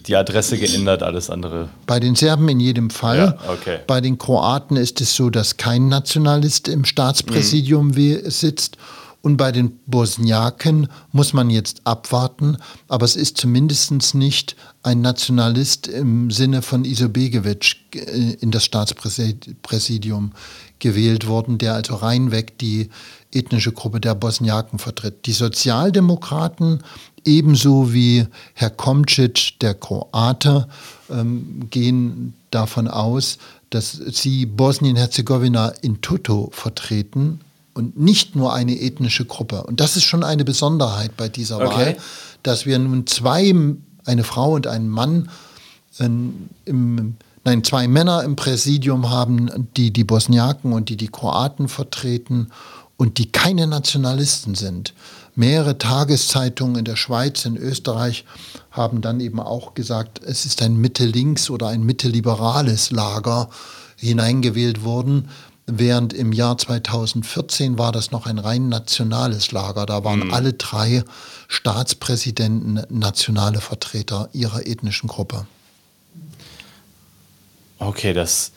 [0.06, 1.68] die Adresse geändert, alles andere.
[1.86, 3.18] Bei den Serben in jedem Fall.
[3.18, 3.78] Ja, okay.
[3.86, 8.30] Bei den Kroaten ist es so, dass kein Nationalist im Staatspräsidium mhm.
[8.30, 8.76] sitzt
[9.22, 12.56] und bei den Bosniaken muss man jetzt abwarten,
[12.88, 20.32] aber es ist zumindest nicht ein Nationalist im Sinne von Isobegovic äh, in das Staatspräsidium
[20.78, 22.88] gewählt worden, der also reinweg die
[23.30, 25.26] ethnische Gruppe der Bosniaken vertritt.
[25.26, 26.82] Die Sozialdemokraten,
[27.24, 30.68] ebenso wie Herr Komcic, der Kroate,
[31.10, 33.38] ähm, gehen davon aus,
[33.70, 37.40] dass sie Bosnien-Herzegowina in Toto vertreten,
[37.74, 39.62] und nicht nur eine ethnische Gruppe.
[39.62, 41.66] Und das ist schon eine Besonderheit bei dieser okay.
[41.68, 41.96] Wahl,
[42.42, 43.54] dass wir nun zwei,
[44.04, 45.30] eine Frau und einen Mann,
[45.98, 51.68] in, im, nein, zwei Männer im Präsidium haben, die die Bosniaken und die die Kroaten
[51.68, 52.50] vertreten
[52.96, 54.94] und die keine Nationalisten sind.
[55.34, 58.24] Mehrere Tageszeitungen in der Schweiz, in Österreich
[58.70, 63.48] haben dann eben auch gesagt, es ist ein Mitte-Links- oder ein Mitte-liberales Lager
[63.96, 65.28] hineingewählt worden,
[65.66, 69.86] während im Jahr 2014 war das noch ein rein nationales Lager.
[69.86, 70.34] Da waren mhm.
[70.34, 71.04] alle drei
[71.48, 75.46] Staatspräsidenten nationale Vertreter ihrer ethnischen Gruppe.
[77.78, 78.52] Okay, das,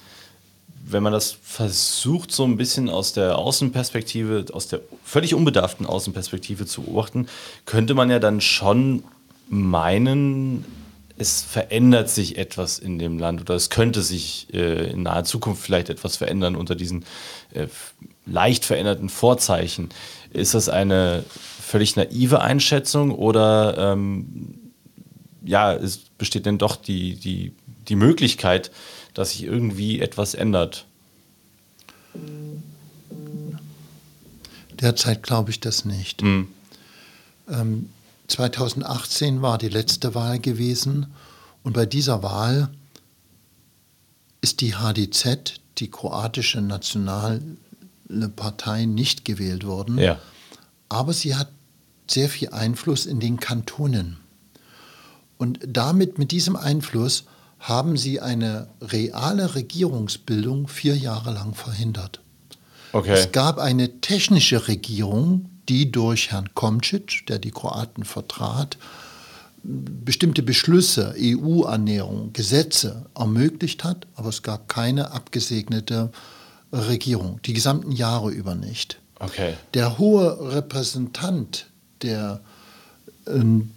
[0.86, 6.65] wenn man das versucht, so ein bisschen aus der Außenperspektive, aus der völlig unbedarften Außenperspektive
[6.65, 7.28] zu beobachten,
[7.65, 9.04] könnte man ja dann schon
[9.50, 10.65] meinen,
[11.17, 15.63] es verändert sich etwas in dem Land oder es könnte sich äh, in naher Zukunft
[15.63, 17.06] vielleicht etwas verändern unter diesen
[17.54, 17.67] äh,
[18.26, 19.89] leicht veränderten Vorzeichen.
[20.34, 21.24] Ist das eine
[21.62, 24.60] völlig naive Einschätzung oder ähm,
[25.46, 27.54] ja, es besteht denn doch die, die,
[27.88, 28.72] die Möglichkeit,
[29.13, 30.86] dass sich irgendwie etwas ändert?
[34.80, 36.21] Derzeit glaube ich das nicht.
[36.21, 36.47] Mhm.
[37.49, 37.89] Ähm,
[38.28, 41.08] 2018 war die letzte Wahl gewesen
[41.63, 42.69] und bei dieser Wahl
[44.41, 47.41] ist die HDZ, die kroatische nationale
[48.36, 49.97] Partei, nicht gewählt worden.
[49.97, 50.19] Ja.
[50.89, 51.49] Aber sie hat
[52.08, 54.17] sehr viel Einfluss in den Kantonen.
[55.38, 57.23] Und damit, mit diesem Einfluss,
[57.63, 62.19] haben sie eine reale Regierungsbildung vier Jahre lang verhindert.
[62.91, 63.13] Okay.
[63.13, 68.78] Es gab eine technische Regierung, die durch Herrn Komcic, der die Kroaten vertrat,
[69.63, 76.12] bestimmte Beschlüsse, EU-Annäherung, Gesetze ermöglicht hat, aber es gab keine abgesegnete
[76.73, 78.99] Regierung, die gesamten Jahre über nicht.
[79.19, 79.54] Okay.
[79.73, 81.67] Der hohe Repräsentant,
[82.02, 82.41] der
[83.26, 83.71] ähm,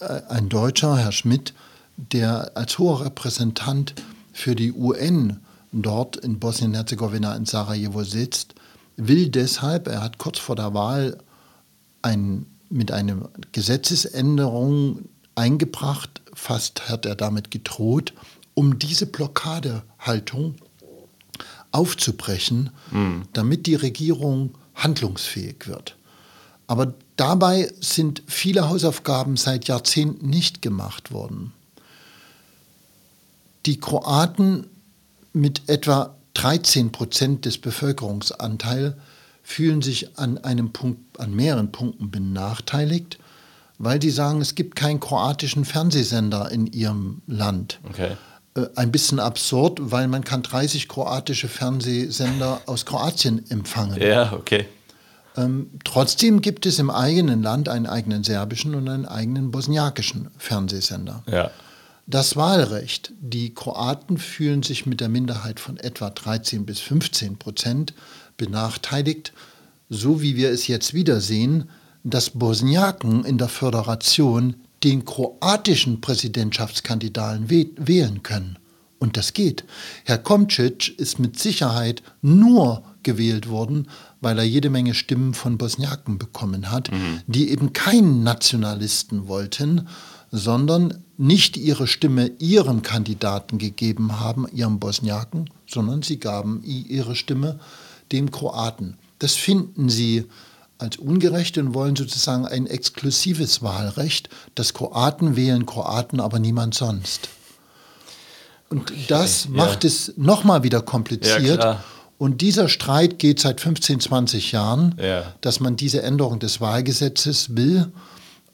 [0.00, 1.54] äh, ein Deutscher, Herr Schmidt,
[2.12, 3.94] der als hoher Repräsentant
[4.32, 5.40] für die UN
[5.72, 8.54] dort in Bosnien-Herzegowina in Sarajevo sitzt,
[8.96, 11.18] will deshalb, er hat kurz vor der Wahl
[12.02, 18.12] ein, mit einer Gesetzesänderung eingebracht, fast hat er damit gedroht,
[18.54, 20.56] um diese Blockadehaltung
[21.72, 23.22] aufzubrechen, mhm.
[23.32, 25.96] damit die Regierung handlungsfähig wird.
[26.66, 31.52] Aber dabei sind viele Hausaufgaben seit Jahrzehnten nicht gemacht worden.
[33.66, 34.66] Die Kroaten
[35.32, 38.94] mit etwa 13 Prozent des Bevölkerungsanteils
[39.42, 43.18] fühlen sich an einem Punkt, an mehreren Punkten benachteiligt,
[43.78, 47.80] weil sie sagen, es gibt keinen kroatischen Fernsehsender in ihrem Land.
[47.88, 48.16] Okay.
[48.54, 54.00] Äh, ein bisschen absurd, weil man kann 30 kroatische Fernsehsender aus Kroatien empfangen.
[54.00, 54.66] Ja, okay.
[55.36, 61.22] Ähm, trotzdem gibt es im eigenen Land einen eigenen serbischen und einen eigenen bosniakischen Fernsehsender.
[61.26, 61.50] Ja
[62.10, 63.12] das Wahlrecht.
[63.20, 67.94] Die Kroaten fühlen sich mit der Minderheit von etwa 13 bis 15 Prozent
[68.36, 69.32] benachteiligt,
[69.88, 71.68] so wie wir es jetzt wiedersehen,
[72.04, 78.58] dass Bosniaken in der Föderation den kroatischen Präsidentschaftskandidaten wählen können.
[78.98, 79.64] Und das geht.
[80.04, 83.88] Herr Komcic ist mit Sicherheit nur gewählt worden,
[84.20, 87.20] weil er jede Menge Stimmen von Bosniaken bekommen hat, mhm.
[87.26, 89.88] die eben keinen Nationalisten wollten,
[90.30, 97.58] sondern nicht ihre Stimme ihrem Kandidaten gegeben haben, ihrem Bosniaken, sondern sie gaben ihre Stimme
[98.12, 98.96] dem Kroaten.
[99.18, 100.26] Das finden sie
[100.78, 107.28] als ungerecht und wollen sozusagen ein exklusives Wahlrecht, dass Kroaten wählen Kroaten, aber niemand sonst.
[108.70, 109.88] Und okay, das macht ja.
[109.88, 111.62] es nochmal wieder kompliziert.
[111.62, 111.84] Ja,
[112.18, 115.34] und dieser Streit geht seit 15, 20 Jahren, ja.
[115.40, 117.90] dass man diese Änderung des Wahlgesetzes will.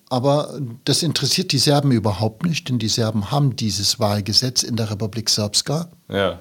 [0.09, 4.91] Aber das interessiert die Serben überhaupt nicht, denn die Serben haben dieses Wahlgesetz in der
[4.91, 5.89] Republik Srpska.
[6.09, 6.39] Ja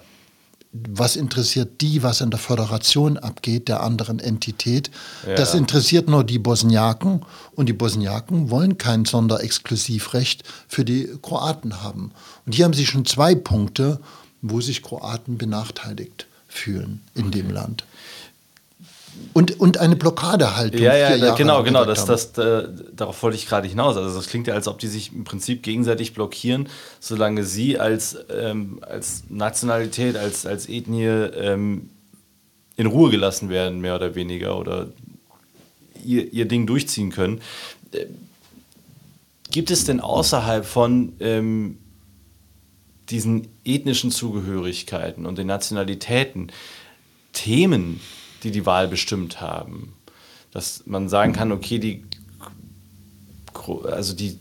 [0.89, 4.91] was interessiert die, was in der Föderation abgeht, der anderen Entität.
[5.25, 5.35] Ja.
[5.35, 12.11] Das interessiert nur die Bosniaken und die Bosniaken wollen kein Sonderexklusivrecht für die Kroaten haben.
[12.45, 13.99] Und hier haben sie schon zwei Punkte,
[14.41, 17.41] wo sich Kroaten benachteiligt fühlen in okay.
[17.41, 17.85] dem Land.
[19.33, 20.81] Und, und eine Blockadehaltung.
[20.81, 21.85] Ja, ja, Jahre genau, genau.
[21.85, 23.97] Das, das, äh, darauf wollte ich gerade hinaus.
[23.97, 28.17] Also das klingt ja, als ob die sich im Prinzip gegenseitig blockieren, solange sie als,
[28.29, 31.89] ähm, als Nationalität, als, als Ethnie ähm,
[32.77, 34.87] in Ruhe gelassen werden, mehr oder weniger, oder
[36.03, 37.41] ihr, ihr Ding durchziehen können.
[37.91, 38.05] Äh,
[39.51, 41.77] gibt es denn außerhalb von ähm,
[43.09, 46.51] diesen ethnischen Zugehörigkeiten und den Nationalitäten
[47.33, 47.99] Themen,
[48.45, 49.93] die die Wahl bestimmt haben.
[50.51, 52.05] Dass man sagen kann, okay, die,
[53.83, 54.39] also die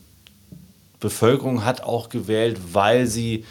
[1.00, 3.44] Bevölkerung hat auch gewählt, weil sie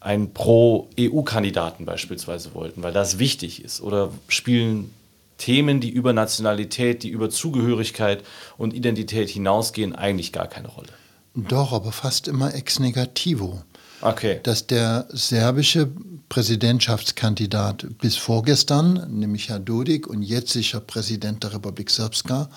[0.00, 3.80] einen Pro-EU-Kandidaten beispielsweise wollten, weil das wichtig ist.
[3.80, 4.92] Oder spielen
[5.38, 8.22] Themen, die über Nationalität, die über Zugehörigkeit
[8.58, 10.88] und Identität hinausgehen, eigentlich gar keine Rolle.
[11.34, 13.62] Doch, aber fast immer ex negativo.
[14.02, 14.40] Okay.
[14.42, 15.88] Dass der serbische
[16.28, 22.48] Präsidentschaftskandidat bis vorgestern, nämlich Herr Dodik und jetziger Präsident der Republik Srpska,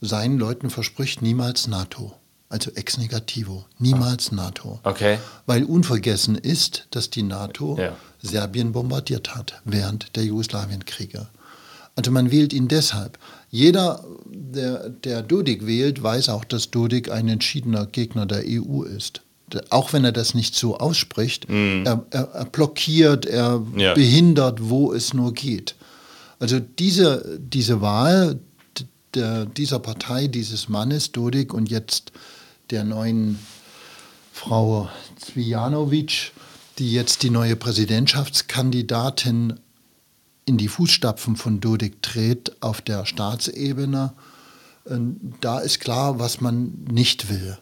[0.00, 2.12] seinen Leuten verspricht niemals NATO.
[2.48, 4.78] Also ex negativo, niemals NATO.
[4.84, 5.18] Okay.
[5.46, 7.96] Weil unvergessen ist, dass die NATO ja.
[8.22, 11.26] Serbien bombardiert hat während der Jugoslawienkriege.
[11.96, 13.18] Also man wählt ihn deshalb.
[13.50, 19.22] Jeder, der, der Dodik wählt, weiß auch, dass Dodik ein entschiedener Gegner der EU ist
[19.70, 21.84] auch wenn er das nicht so ausspricht, mm.
[21.84, 23.94] er, er, er, blockiert, er ja.
[23.94, 25.76] behindert, wo es nur geht.
[26.38, 28.40] Also diese, diese Wahl
[29.14, 32.12] der, dieser Partei, dieses Mannes, Dodik und jetzt
[32.70, 33.38] der neuen
[34.32, 36.32] Frau Zvijanovic,
[36.78, 39.54] die jetzt die neue Präsidentschaftskandidatin
[40.44, 44.12] in die Fußstapfen von Dodik tritt auf der Staatsebene,
[44.84, 44.98] äh,
[45.40, 47.58] da ist klar, was man nicht will.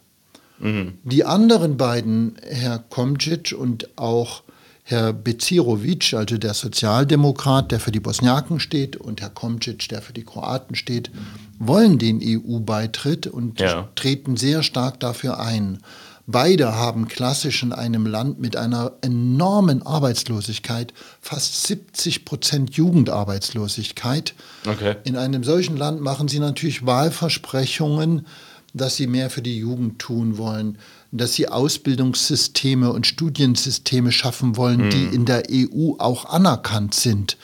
[0.64, 0.94] Mhm.
[1.04, 4.42] Die anderen beiden, Herr Komcic und auch
[4.82, 10.12] Herr Becirovic, also der Sozialdemokrat, der für die Bosniaken steht, und Herr Komcic, der für
[10.12, 11.10] die Kroaten steht,
[11.58, 13.88] wollen den EU-Beitritt und ja.
[13.94, 15.78] treten sehr stark dafür ein.
[16.26, 24.34] Beide haben klassisch in einem Land mit einer enormen Arbeitslosigkeit, fast 70 Prozent Jugendarbeitslosigkeit.
[24.66, 24.96] Okay.
[25.04, 28.26] In einem solchen Land machen sie natürlich Wahlversprechungen,
[28.74, 30.78] dass sie mehr für die Jugend tun wollen,
[31.12, 34.90] dass sie Ausbildungssysteme und Studiensysteme schaffen wollen, mhm.
[34.90, 37.38] die in der EU auch anerkannt sind.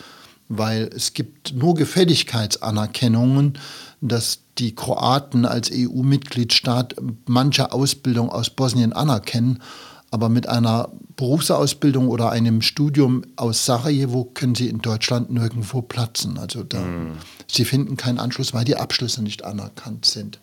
[0.48, 3.56] Weil es gibt nur Gefälligkeitsanerkennungen,
[4.00, 9.62] dass die Kroaten als EU-Mitgliedstaat manche Ausbildung aus Bosnien anerkennen.
[10.10, 16.36] Aber mit einer Berufsausbildung oder einem Studium aus Sarajevo können sie in Deutschland nirgendwo platzen.
[16.36, 17.18] Also da, mm.
[17.46, 20.40] sie finden keinen Anschluss, weil die Abschlüsse nicht anerkannt sind.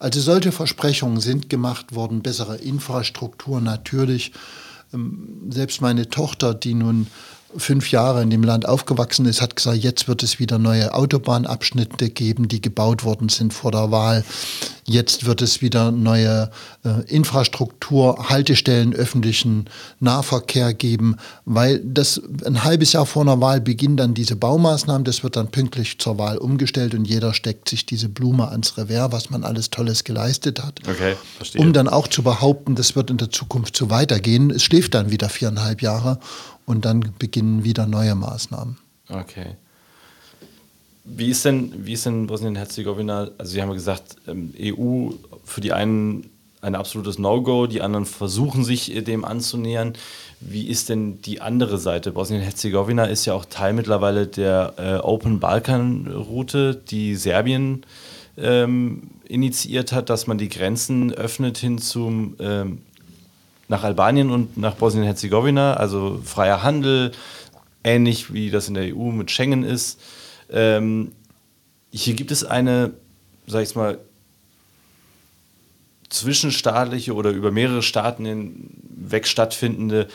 [0.00, 4.32] Also solche Versprechungen sind gemacht worden, bessere Infrastruktur natürlich.
[4.94, 7.06] Ähm, selbst meine Tochter, die nun
[7.56, 12.10] fünf Jahre in dem Land aufgewachsen ist, hat gesagt, jetzt wird es wieder neue Autobahnabschnitte
[12.10, 14.24] geben, die gebaut worden sind vor der Wahl.
[14.84, 16.50] Jetzt wird es wieder neue
[16.84, 19.66] äh, Infrastruktur, Haltestellen, öffentlichen
[20.00, 25.22] Nahverkehr geben, weil das ein halbes Jahr vor einer Wahl beginnen dann diese Baumaßnahmen, das
[25.22, 29.30] wird dann pünktlich zur Wahl umgestellt und jeder steckt sich diese Blume ans Revers, was
[29.30, 30.80] man alles Tolles geleistet hat.
[30.88, 31.60] Okay, verstehe.
[31.60, 34.50] Um dann auch zu behaupten, das wird in der Zukunft so weitergehen.
[34.50, 36.18] Es schläft dann wieder viereinhalb Jahre
[36.66, 38.78] und dann beginnen wieder neue Maßnahmen.
[39.08, 39.56] Okay.
[41.04, 43.30] Wie ist denn, wie ist denn Bosnien-Herzegowina?
[43.38, 45.10] Also Sie haben ja gesagt, ähm, EU
[45.44, 46.30] für die einen
[46.62, 49.94] ein absolutes No-Go, die anderen versuchen sich äh, dem anzunähern.
[50.40, 52.12] Wie ist denn die andere Seite?
[52.12, 57.84] Bosnien-Herzegowina ist ja auch Teil mittlerweile der äh, Open Balkan-Route, die Serbien
[58.36, 62.82] ähm, initiiert hat, dass man die Grenzen öffnet hin zum ähm,
[63.70, 67.12] nach Albanien und nach Bosnien-Herzegowina, also freier Handel,
[67.84, 70.00] ähnlich wie das in der EU mit Schengen ist.
[70.50, 71.12] Ähm,
[71.92, 72.92] hier gibt es eine,
[73.46, 73.98] sag ich mal,
[76.08, 80.08] zwischenstaatliche oder über mehrere Staaten hinweg stattfindende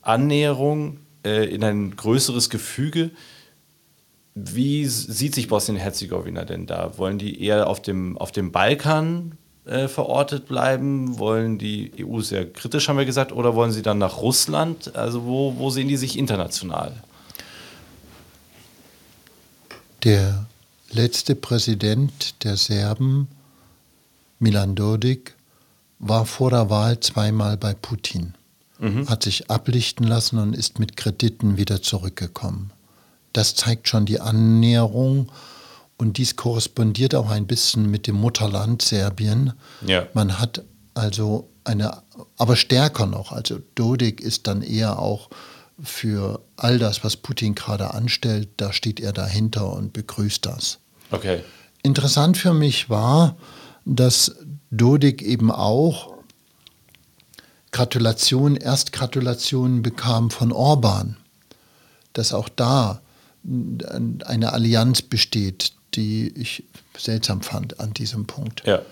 [0.00, 3.10] Annäherung äh, in ein größeres Gefüge.
[4.34, 6.96] wie sieht sich Bosnien-Herzegowina denn da?
[6.96, 11.18] Wollen die eher auf dem, auf dem Balkan äh, verortet bleiben?
[11.18, 14.94] Wollen die EU sehr kritisch, haben wir gesagt, oder wollen sie dann nach Russland?
[14.96, 16.92] Also wo, wo sehen die sich international?
[20.04, 20.46] Der
[20.90, 23.28] letzte Präsident der Serben,
[24.40, 25.34] Milan Dodik,
[26.00, 28.34] war vor der Wahl zweimal bei Putin,
[28.80, 29.08] mhm.
[29.08, 32.72] hat sich ablichten lassen und ist mit Krediten wieder zurückgekommen.
[33.32, 35.30] Das zeigt schon die Annäherung
[36.02, 39.52] und dies korrespondiert auch ein bisschen mit dem Mutterland Serbien.
[39.86, 40.08] Ja.
[40.14, 42.02] Man hat also eine,
[42.36, 45.30] aber stärker noch, also Dodik ist dann eher auch
[45.80, 50.80] für all das, was Putin gerade anstellt, da steht er dahinter und begrüßt das.
[51.12, 51.44] Okay.
[51.84, 53.36] Interessant für mich war,
[53.84, 54.34] dass
[54.72, 56.14] Dodik eben auch
[57.70, 61.16] Gratulationen, Erstgratulationen bekam von Orban,
[62.12, 63.02] dass auch da
[63.44, 66.64] eine Allianz besteht, die ich
[66.96, 68.62] seltsam fand an diesem Punkt.
[68.66, 68.82] Ja.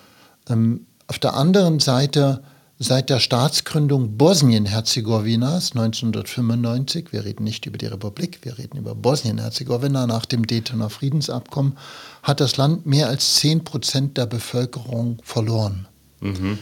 [0.48, 2.42] Ähm, auf der anderen Seite
[2.82, 10.06] Seit der Staatsgründung Bosnien-Herzegowinas 1995, wir reden nicht über die Republik, wir reden über Bosnien-Herzegowina
[10.06, 11.76] nach dem Daytoner Friedensabkommen,
[12.22, 15.88] hat das Land mehr als 10 Prozent der Bevölkerung verloren.
[16.20, 16.58] Mhm.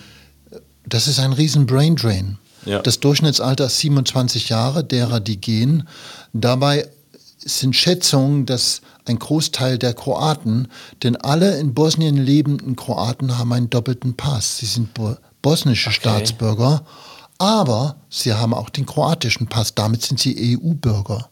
[0.84, 2.38] Das ist ein riesen Braindrain.
[2.66, 2.82] Ja.
[2.82, 5.86] Das Durchschnittsalter ist 27 Jahre, derer die gehen.
[6.32, 6.88] Dabei
[7.38, 10.68] sind Schätzungen, dass ein Großteil der Kroaten,
[11.02, 14.58] denn alle in Bosnien lebenden Kroaten haben einen doppelten Pass.
[14.58, 14.90] Sie sind
[15.42, 16.00] bosnische okay.
[16.00, 16.84] Staatsbürger,
[17.38, 19.74] aber sie haben auch den kroatischen Pass.
[19.74, 21.30] Damit sind sie EU-Bürger.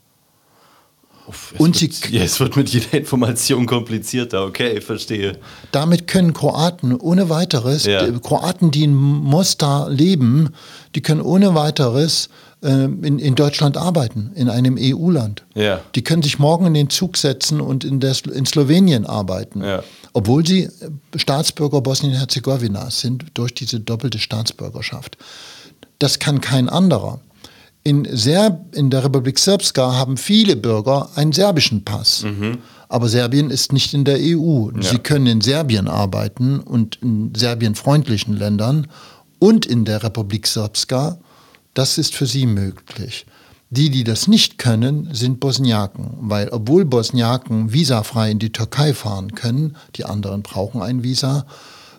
[1.59, 5.39] Und wird, sie, ja, es wird mit jeder Information komplizierter, okay, verstehe.
[5.72, 8.09] Damit können Kroaten ohne weiteres, ja.
[8.20, 10.51] Kroaten, die in Mostar leben,
[10.95, 12.29] die können ohne weiteres
[12.62, 15.44] in, in Deutschland arbeiten, in einem EU-Land.
[15.54, 15.80] Ja.
[15.94, 19.62] Die können sich morgen in den Zug setzen und in, der, in Slowenien arbeiten.
[19.62, 19.82] Ja
[20.16, 20.70] obwohl sie
[21.14, 25.18] Staatsbürger Bosnien-Herzegowinas sind durch diese doppelte Staatsbürgerschaft.
[25.98, 27.20] Das kann kein anderer.
[27.84, 32.22] In, Serb, in der Republik Srpska haben viele Bürger einen serbischen Pass.
[32.22, 32.61] Mhm.
[32.88, 34.70] Aber Serbien ist nicht in der EU.
[34.74, 34.82] Ja.
[34.82, 38.86] Sie können in Serbien arbeiten und in Serbien-freundlichen Ländern
[39.38, 41.18] und in der Republik Srpska.
[41.77, 43.27] Das ist für sie möglich.
[43.68, 49.35] Die, die das nicht können, sind Bosniaken, weil obwohl Bosniaken visafrei in die Türkei fahren
[49.35, 51.45] können, die anderen brauchen ein Visa,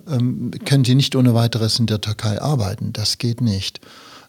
[0.09, 2.91] ähm, können sie nicht ohne weiteres in der Türkei arbeiten.
[2.91, 3.79] Das geht nicht.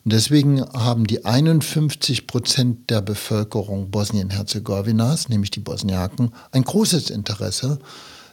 [0.04, 7.78] Und deswegen haben die 51 Prozent der Bevölkerung Bosnien-Herzegowinas, nämlich die Bosniaken, ein großes Interesse,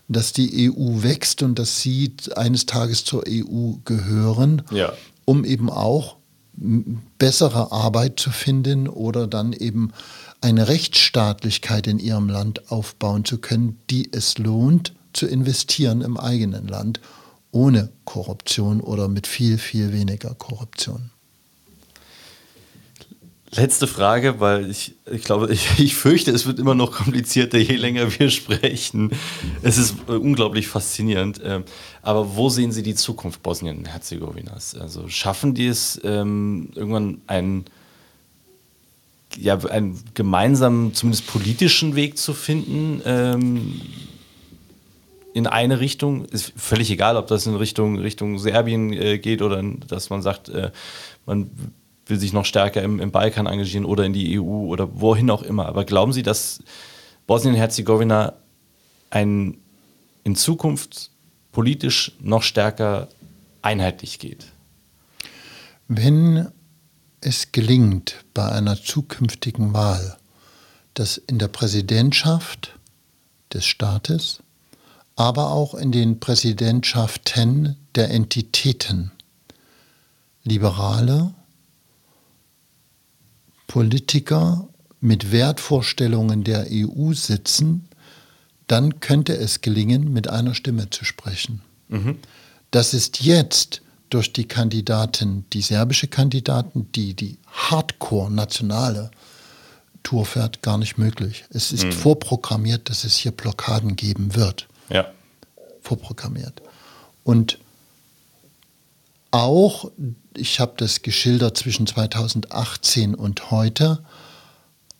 [0.10, 4.92] dass die EU wächst und dass sie eines Tages zur EU gehören, ja.
[5.24, 6.15] um eben auch
[6.58, 9.92] bessere Arbeit zu finden oder dann eben
[10.42, 16.68] eine Rechtsstaatlichkeit in ihrem Land aufbauen zu können, die es lohnt zu investieren im eigenen
[16.68, 17.00] Land,
[17.52, 21.12] ohne Korruption oder mit viel, viel weniger Korruption.
[23.58, 27.76] Letzte Frage, weil ich, ich glaube, ich, ich fürchte, es wird immer noch komplizierter, je
[27.76, 29.12] länger wir sprechen.
[29.62, 31.40] Es ist äh, unglaublich faszinierend.
[31.44, 31.64] Ähm,
[32.02, 34.76] aber wo sehen Sie die Zukunft Bosnien-Herzegowinas?
[34.76, 37.66] Also schaffen die es, ähm, irgendwann einen,
[39.38, 43.02] ja, einen gemeinsamen, zumindest politischen Weg zu finden?
[43.06, 43.82] Ähm,
[45.34, 49.62] in eine Richtung, ist völlig egal, ob das in Richtung, Richtung Serbien äh, geht oder
[49.88, 50.72] dass man sagt, äh,
[51.26, 51.50] man
[52.06, 55.42] will sich noch stärker im, im Balkan engagieren oder in die EU oder wohin auch
[55.42, 55.66] immer.
[55.66, 56.60] Aber glauben Sie, dass
[57.28, 58.34] Bosnien-Herzegowina
[59.14, 61.12] in Zukunft
[61.52, 63.08] politisch noch stärker
[63.62, 64.48] einheitlich geht?
[65.88, 66.50] Wenn
[67.22, 70.18] es gelingt, bei einer zukünftigen Wahl,
[70.94, 72.78] dass in der Präsidentschaft
[73.54, 74.42] des Staates,
[75.16, 79.12] aber auch in den Präsidentschaften der Entitäten
[80.44, 81.34] Liberale,
[83.68, 84.68] Politiker
[85.02, 87.88] mit Wertvorstellungen der EU sitzen,
[88.68, 91.62] dann könnte es gelingen, mit einer Stimme zu sprechen.
[91.90, 92.18] Mhm.
[92.72, 99.12] Das ist jetzt durch die Kandidaten, die serbische Kandidaten, die die Hardcore-nationale
[100.04, 101.46] Tour fährt, gar nicht möglich.
[101.50, 101.92] Es ist mhm.
[101.92, 104.68] vorprogrammiert, dass es hier Blockaden geben wird.
[104.90, 105.12] Ja.
[105.82, 106.62] Vorprogrammiert.
[107.24, 107.60] Und
[109.36, 109.92] auch
[110.38, 114.04] ich habe das geschildert zwischen 2018 und heute,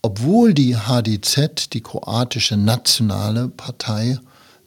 [0.02, 4.18] obwohl die HDZ, die kroatische nationale Partei,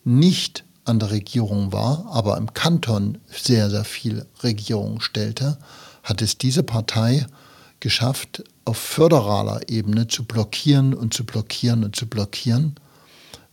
[0.04, 5.58] nicht an der Regierung war, aber im Kanton sehr, sehr viel Regierung stellte,
[6.04, 7.26] hat es diese Partei
[7.80, 12.76] geschafft, auf föderaler Ebene zu blockieren und zu blockieren und zu blockieren.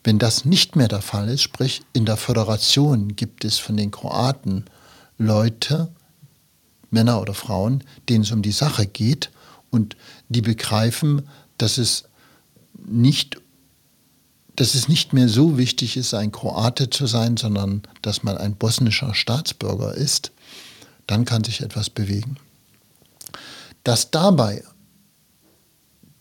[0.03, 3.91] Wenn das nicht mehr der Fall ist, sprich in der Föderation gibt es von den
[3.91, 4.65] Kroaten
[5.19, 5.89] Leute,
[6.91, 9.31] Männer oder Frauen, denen es um die Sache geht
[9.71, 9.97] und
[10.29, 11.29] die begreifen,
[11.59, 12.05] dass es
[12.87, 13.41] nicht
[14.57, 18.57] dass es nicht mehr so wichtig ist, ein Kroate zu sein, sondern dass man ein
[18.57, 20.33] bosnischer Staatsbürger ist,
[21.07, 22.39] dann kann sich etwas bewegen.
[23.85, 24.65] Dass dabei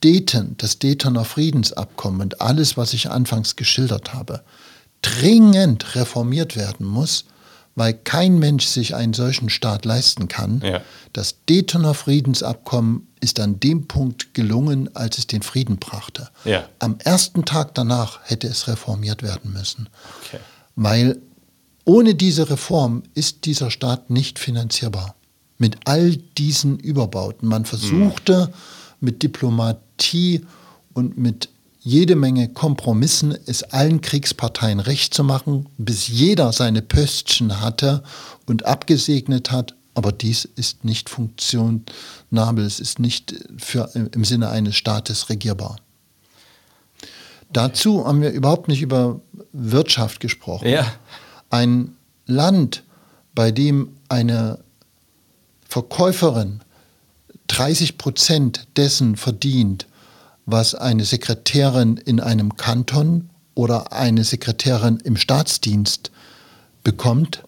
[0.01, 4.43] Dayton, das Daytoner Friedensabkommen und alles, was ich anfangs geschildert habe,
[5.01, 7.25] dringend reformiert werden muss,
[7.75, 10.61] weil kein Mensch sich einen solchen Staat leisten kann.
[10.63, 10.81] Ja.
[11.13, 16.29] Das Daytoner Friedensabkommen ist an dem Punkt gelungen, als es den Frieden brachte.
[16.45, 16.67] Ja.
[16.79, 19.89] Am ersten Tag danach hätte es reformiert werden müssen.
[20.25, 20.39] Okay.
[20.75, 21.21] Weil
[21.83, 25.15] ohne diese Reform ist dieser Staat nicht finanzierbar.
[25.57, 27.47] Mit all diesen Überbauten.
[27.47, 28.53] Man versuchte mhm.
[29.01, 30.45] mit Diplomatie
[30.93, 31.49] und mit
[31.85, 38.01] jede Menge Kompromissen, es allen Kriegsparteien recht zu machen, bis jeder seine Pöstchen hatte
[38.47, 39.75] und abgesegnet hat.
[39.93, 45.75] Aber dies ist nicht funktionabel, es ist nicht für, im Sinne eines Staates regierbar.
[47.53, 49.21] Dazu haben wir überhaupt nicht über
[49.53, 50.67] Wirtschaft gesprochen.
[50.67, 50.91] Ja.
[51.51, 52.83] Ein Land,
[53.35, 54.57] bei dem eine
[55.69, 56.61] Verkäuferin
[57.45, 59.85] 30 Prozent dessen verdient,
[60.45, 66.11] was eine Sekretärin in einem Kanton oder eine Sekretärin im Staatsdienst
[66.83, 67.43] bekommt.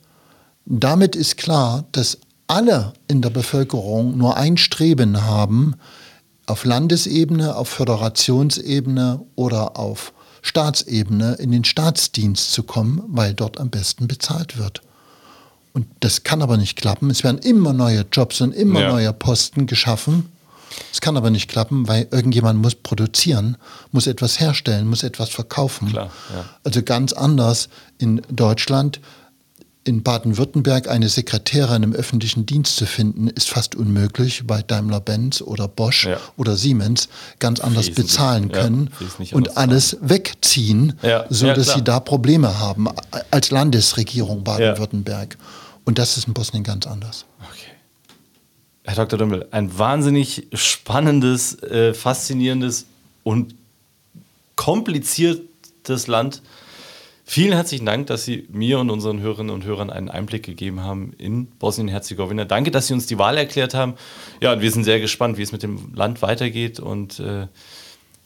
[0.66, 2.18] Damit ist klar, dass
[2.48, 5.76] alle in der Bevölkerung nur ein Streben haben,
[6.46, 13.70] auf Landesebene, auf Föderationsebene oder auf Staatsebene in den Staatsdienst zu kommen, weil dort am
[13.70, 14.82] besten bezahlt wird.
[15.74, 17.10] Und das kann aber nicht klappen.
[17.10, 18.90] Es werden immer neue Jobs und immer ja.
[18.90, 20.32] neue Posten geschaffen.
[20.92, 23.58] Es kann aber nicht klappen, weil irgendjemand muss produzieren,
[23.92, 25.90] muss etwas herstellen, muss etwas verkaufen.
[25.90, 26.46] Klar, ja.
[26.64, 29.00] Also ganz anders in Deutschland.
[29.84, 35.70] In Baden-Württemberg eine Sekretärin im öffentlichen Dienst zu finden, ist fast unmöglich, weil Daimler-Benz oder
[35.70, 36.18] Bosch ja.
[36.36, 37.08] oder Siemens
[37.40, 38.08] ganz anders Wesentlich.
[38.08, 38.90] bezahlen können
[39.20, 40.10] ja, und alles zahlen.
[40.10, 41.26] wegziehen, ja.
[41.30, 42.90] so dass sie da Probleme haben
[43.32, 45.38] als Landesregierung Baden-Württemberg.
[45.86, 47.24] Und das ist in Bosnien ganz anders.
[48.88, 49.20] Herr Dr.
[49.20, 52.86] Dümmel, ein wahnsinnig spannendes, äh, faszinierendes
[53.24, 53.54] und
[54.56, 56.42] kompliziertes Land.
[57.26, 61.12] Vielen herzlichen Dank, dass Sie mir und unseren Hörerinnen und Hörern einen Einblick gegeben haben
[61.18, 62.46] in Bosnien-Herzegowina.
[62.46, 63.96] Danke, dass Sie uns die Wahl erklärt haben.
[64.40, 66.80] Ja, und wir sind sehr gespannt, wie es mit dem Land weitergeht.
[66.80, 67.48] Und äh,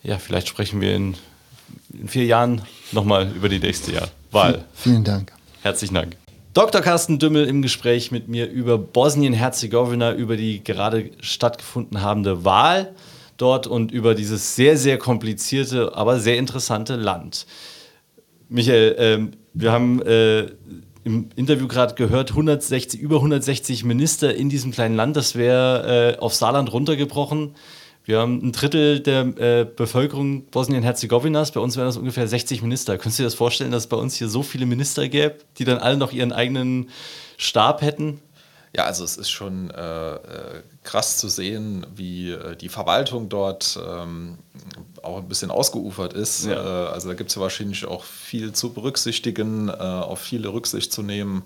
[0.04, 1.16] ja, vielleicht sprechen wir in,
[1.92, 4.10] in vier Jahren nochmal über die nächste Jahr.
[4.30, 4.64] Wahl.
[4.76, 5.32] Vielen Dank.
[5.64, 6.21] Herzlichen Dank.
[6.54, 6.82] Dr.
[6.82, 12.94] Carsten Dümmel im Gespräch mit mir über Bosnien-Herzegowina, über die gerade stattgefunden habende Wahl
[13.38, 17.46] dort und über dieses sehr, sehr komplizierte, aber sehr interessante Land.
[18.50, 20.48] Michael, äh, wir haben äh,
[21.06, 25.16] im Interview gerade gehört, 160, über 160 Minister in diesem kleinen Land.
[25.16, 27.56] Das wäre äh, auf Saarland runtergebrochen.
[28.04, 31.52] Wir haben ein Drittel der äh, Bevölkerung Bosnien-Herzegowinas.
[31.52, 32.98] Bei uns wären das ungefähr 60 Minister.
[32.98, 35.66] Könntest du dir das vorstellen, dass es bei uns hier so viele Minister gäbe, die
[35.66, 36.90] dann alle noch ihren eigenen
[37.38, 38.20] Stab hätten?
[38.76, 43.78] Ja, also es ist schon äh, äh krass zu sehen, wie äh, die Verwaltung dort
[43.86, 44.40] ähm,
[45.04, 46.46] auch ein bisschen ausgeufert ist.
[46.46, 46.54] Ja.
[46.54, 50.92] Äh, also da gibt es ja wahrscheinlich auch viel zu berücksichtigen, äh, auf viele Rücksicht
[50.92, 51.44] zu nehmen.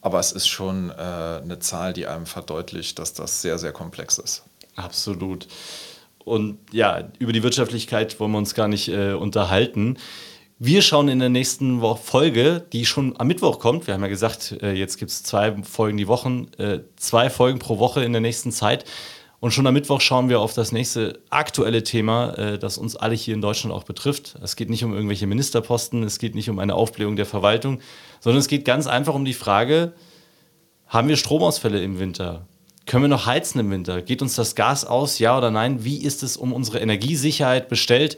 [0.00, 4.44] Aber es ist schon eine Zahl, die einem verdeutlicht, dass das sehr, sehr komplex ist.
[4.76, 5.48] Absolut.
[6.28, 9.98] Und ja, über die Wirtschaftlichkeit wollen wir uns gar nicht äh, unterhalten.
[10.60, 13.86] Wir schauen in der nächsten Woche Folge, die schon am Mittwoch kommt.
[13.86, 17.58] Wir haben ja gesagt, äh, jetzt gibt es zwei Folgen die Wochen, äh, zwei Folgen
[17.60, 18.84] pro Woche in der nächsten Zeit.
[19.40, 23.14] Und schon am Mittwoch schauen wir auf das nächste aktuelle Thema, äh, das uns alle
[23.14, 24.34] hier in Deutschland auch betrifft.
[24.42, 27.78] Es geht nicht um irgendwelche Ministerposten, es geht nicht um eine Aufblähung der Verwaltung,
[28.18, 29.92] sondern es geht ganz einfach um die Frage,
[30.88, 32.46] haben wir Stromausfälle im Winter?
[32.88, 34.00] Können wir noch heizen im Winter?
[34.00, 35.84] Geht uns das Gas aus, ja oder nein?
[35.84, 38.16] Wie ist es um unsere Energiesicherheit bestellt?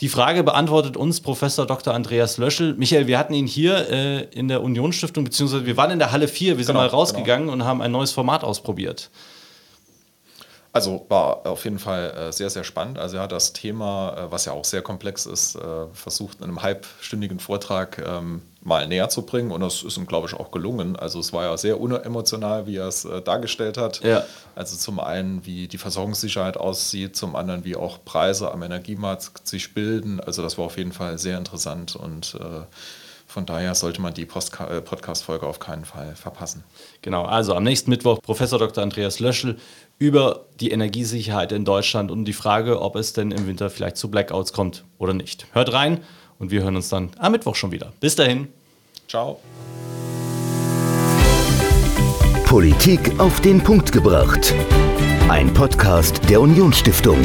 [0.00, 1.94] Die Frage beantwortet uns Professor Dr.
[1.94, 2.74] Andreas Löschel.
[2.74, 6.26] Michael, wir hatten ihn hier äh, in der Unionsstiftung, beziehungsweise wir waren in der Halle
[6.26, 7.52] 4, wir sind genau, mal rausgegangen genau.
[7.52, 9.08] und haben ein neues Format ausprobiert.
[10.72, 12.98] Also war auf jeden Fall äh, sehr, sehr spannend.
[12.98, 16.44] Also er hat das Thema, äh, was ja auch sehr komplex ist, äh, versucht in
[16.44, 19.50] einem halbstündigen Vortrag ähm, mal näher zu bringen.
[19.50, 20.96] Und das ist ihm, glaube ich, auch gelungen.
[20.96, 24.02] Also es war ja sehr unemotional, wie er es dargestellt hat.
[24.04, 24.24] Ja.
[24.54, 29.74] Also zum einen, wie die Versorgungssicherheit aussieht, zum anderen, wie auch Preise am Energiemarkt sich
[29.74, 30.20] bilden.
[30.20, 32.36] Also das war auf jeden Fall sehr interessant und
[33.26, 36.64] von daher sollte man die Podcast-Folge auf keinen Fall verpassen.
[37.00, 38.82] Genau, also am nächsten Mittwoch Professor Dr.
[38.82, 39.56] Andreas Löschel
[39.98, 44.10] über die Energiesicherheit in Deutschland und die Frage, ob es denn im Winter vielleicht zu
[44.10, 45.46] Blackouts kommt oder nicht.
[45.52, 46.02] Hört rein
[46.42, 47.92] Und wir hören uns dann am Mittwoch schon wieder.
[48.00, 48.48] Bis dahin.
[49.06, 49.40] Ciao.
[52.44, 54.52] Politik auf den Punkt gebracht.
[55.28, 57.18] Ein Podcast der Unionsstiftung.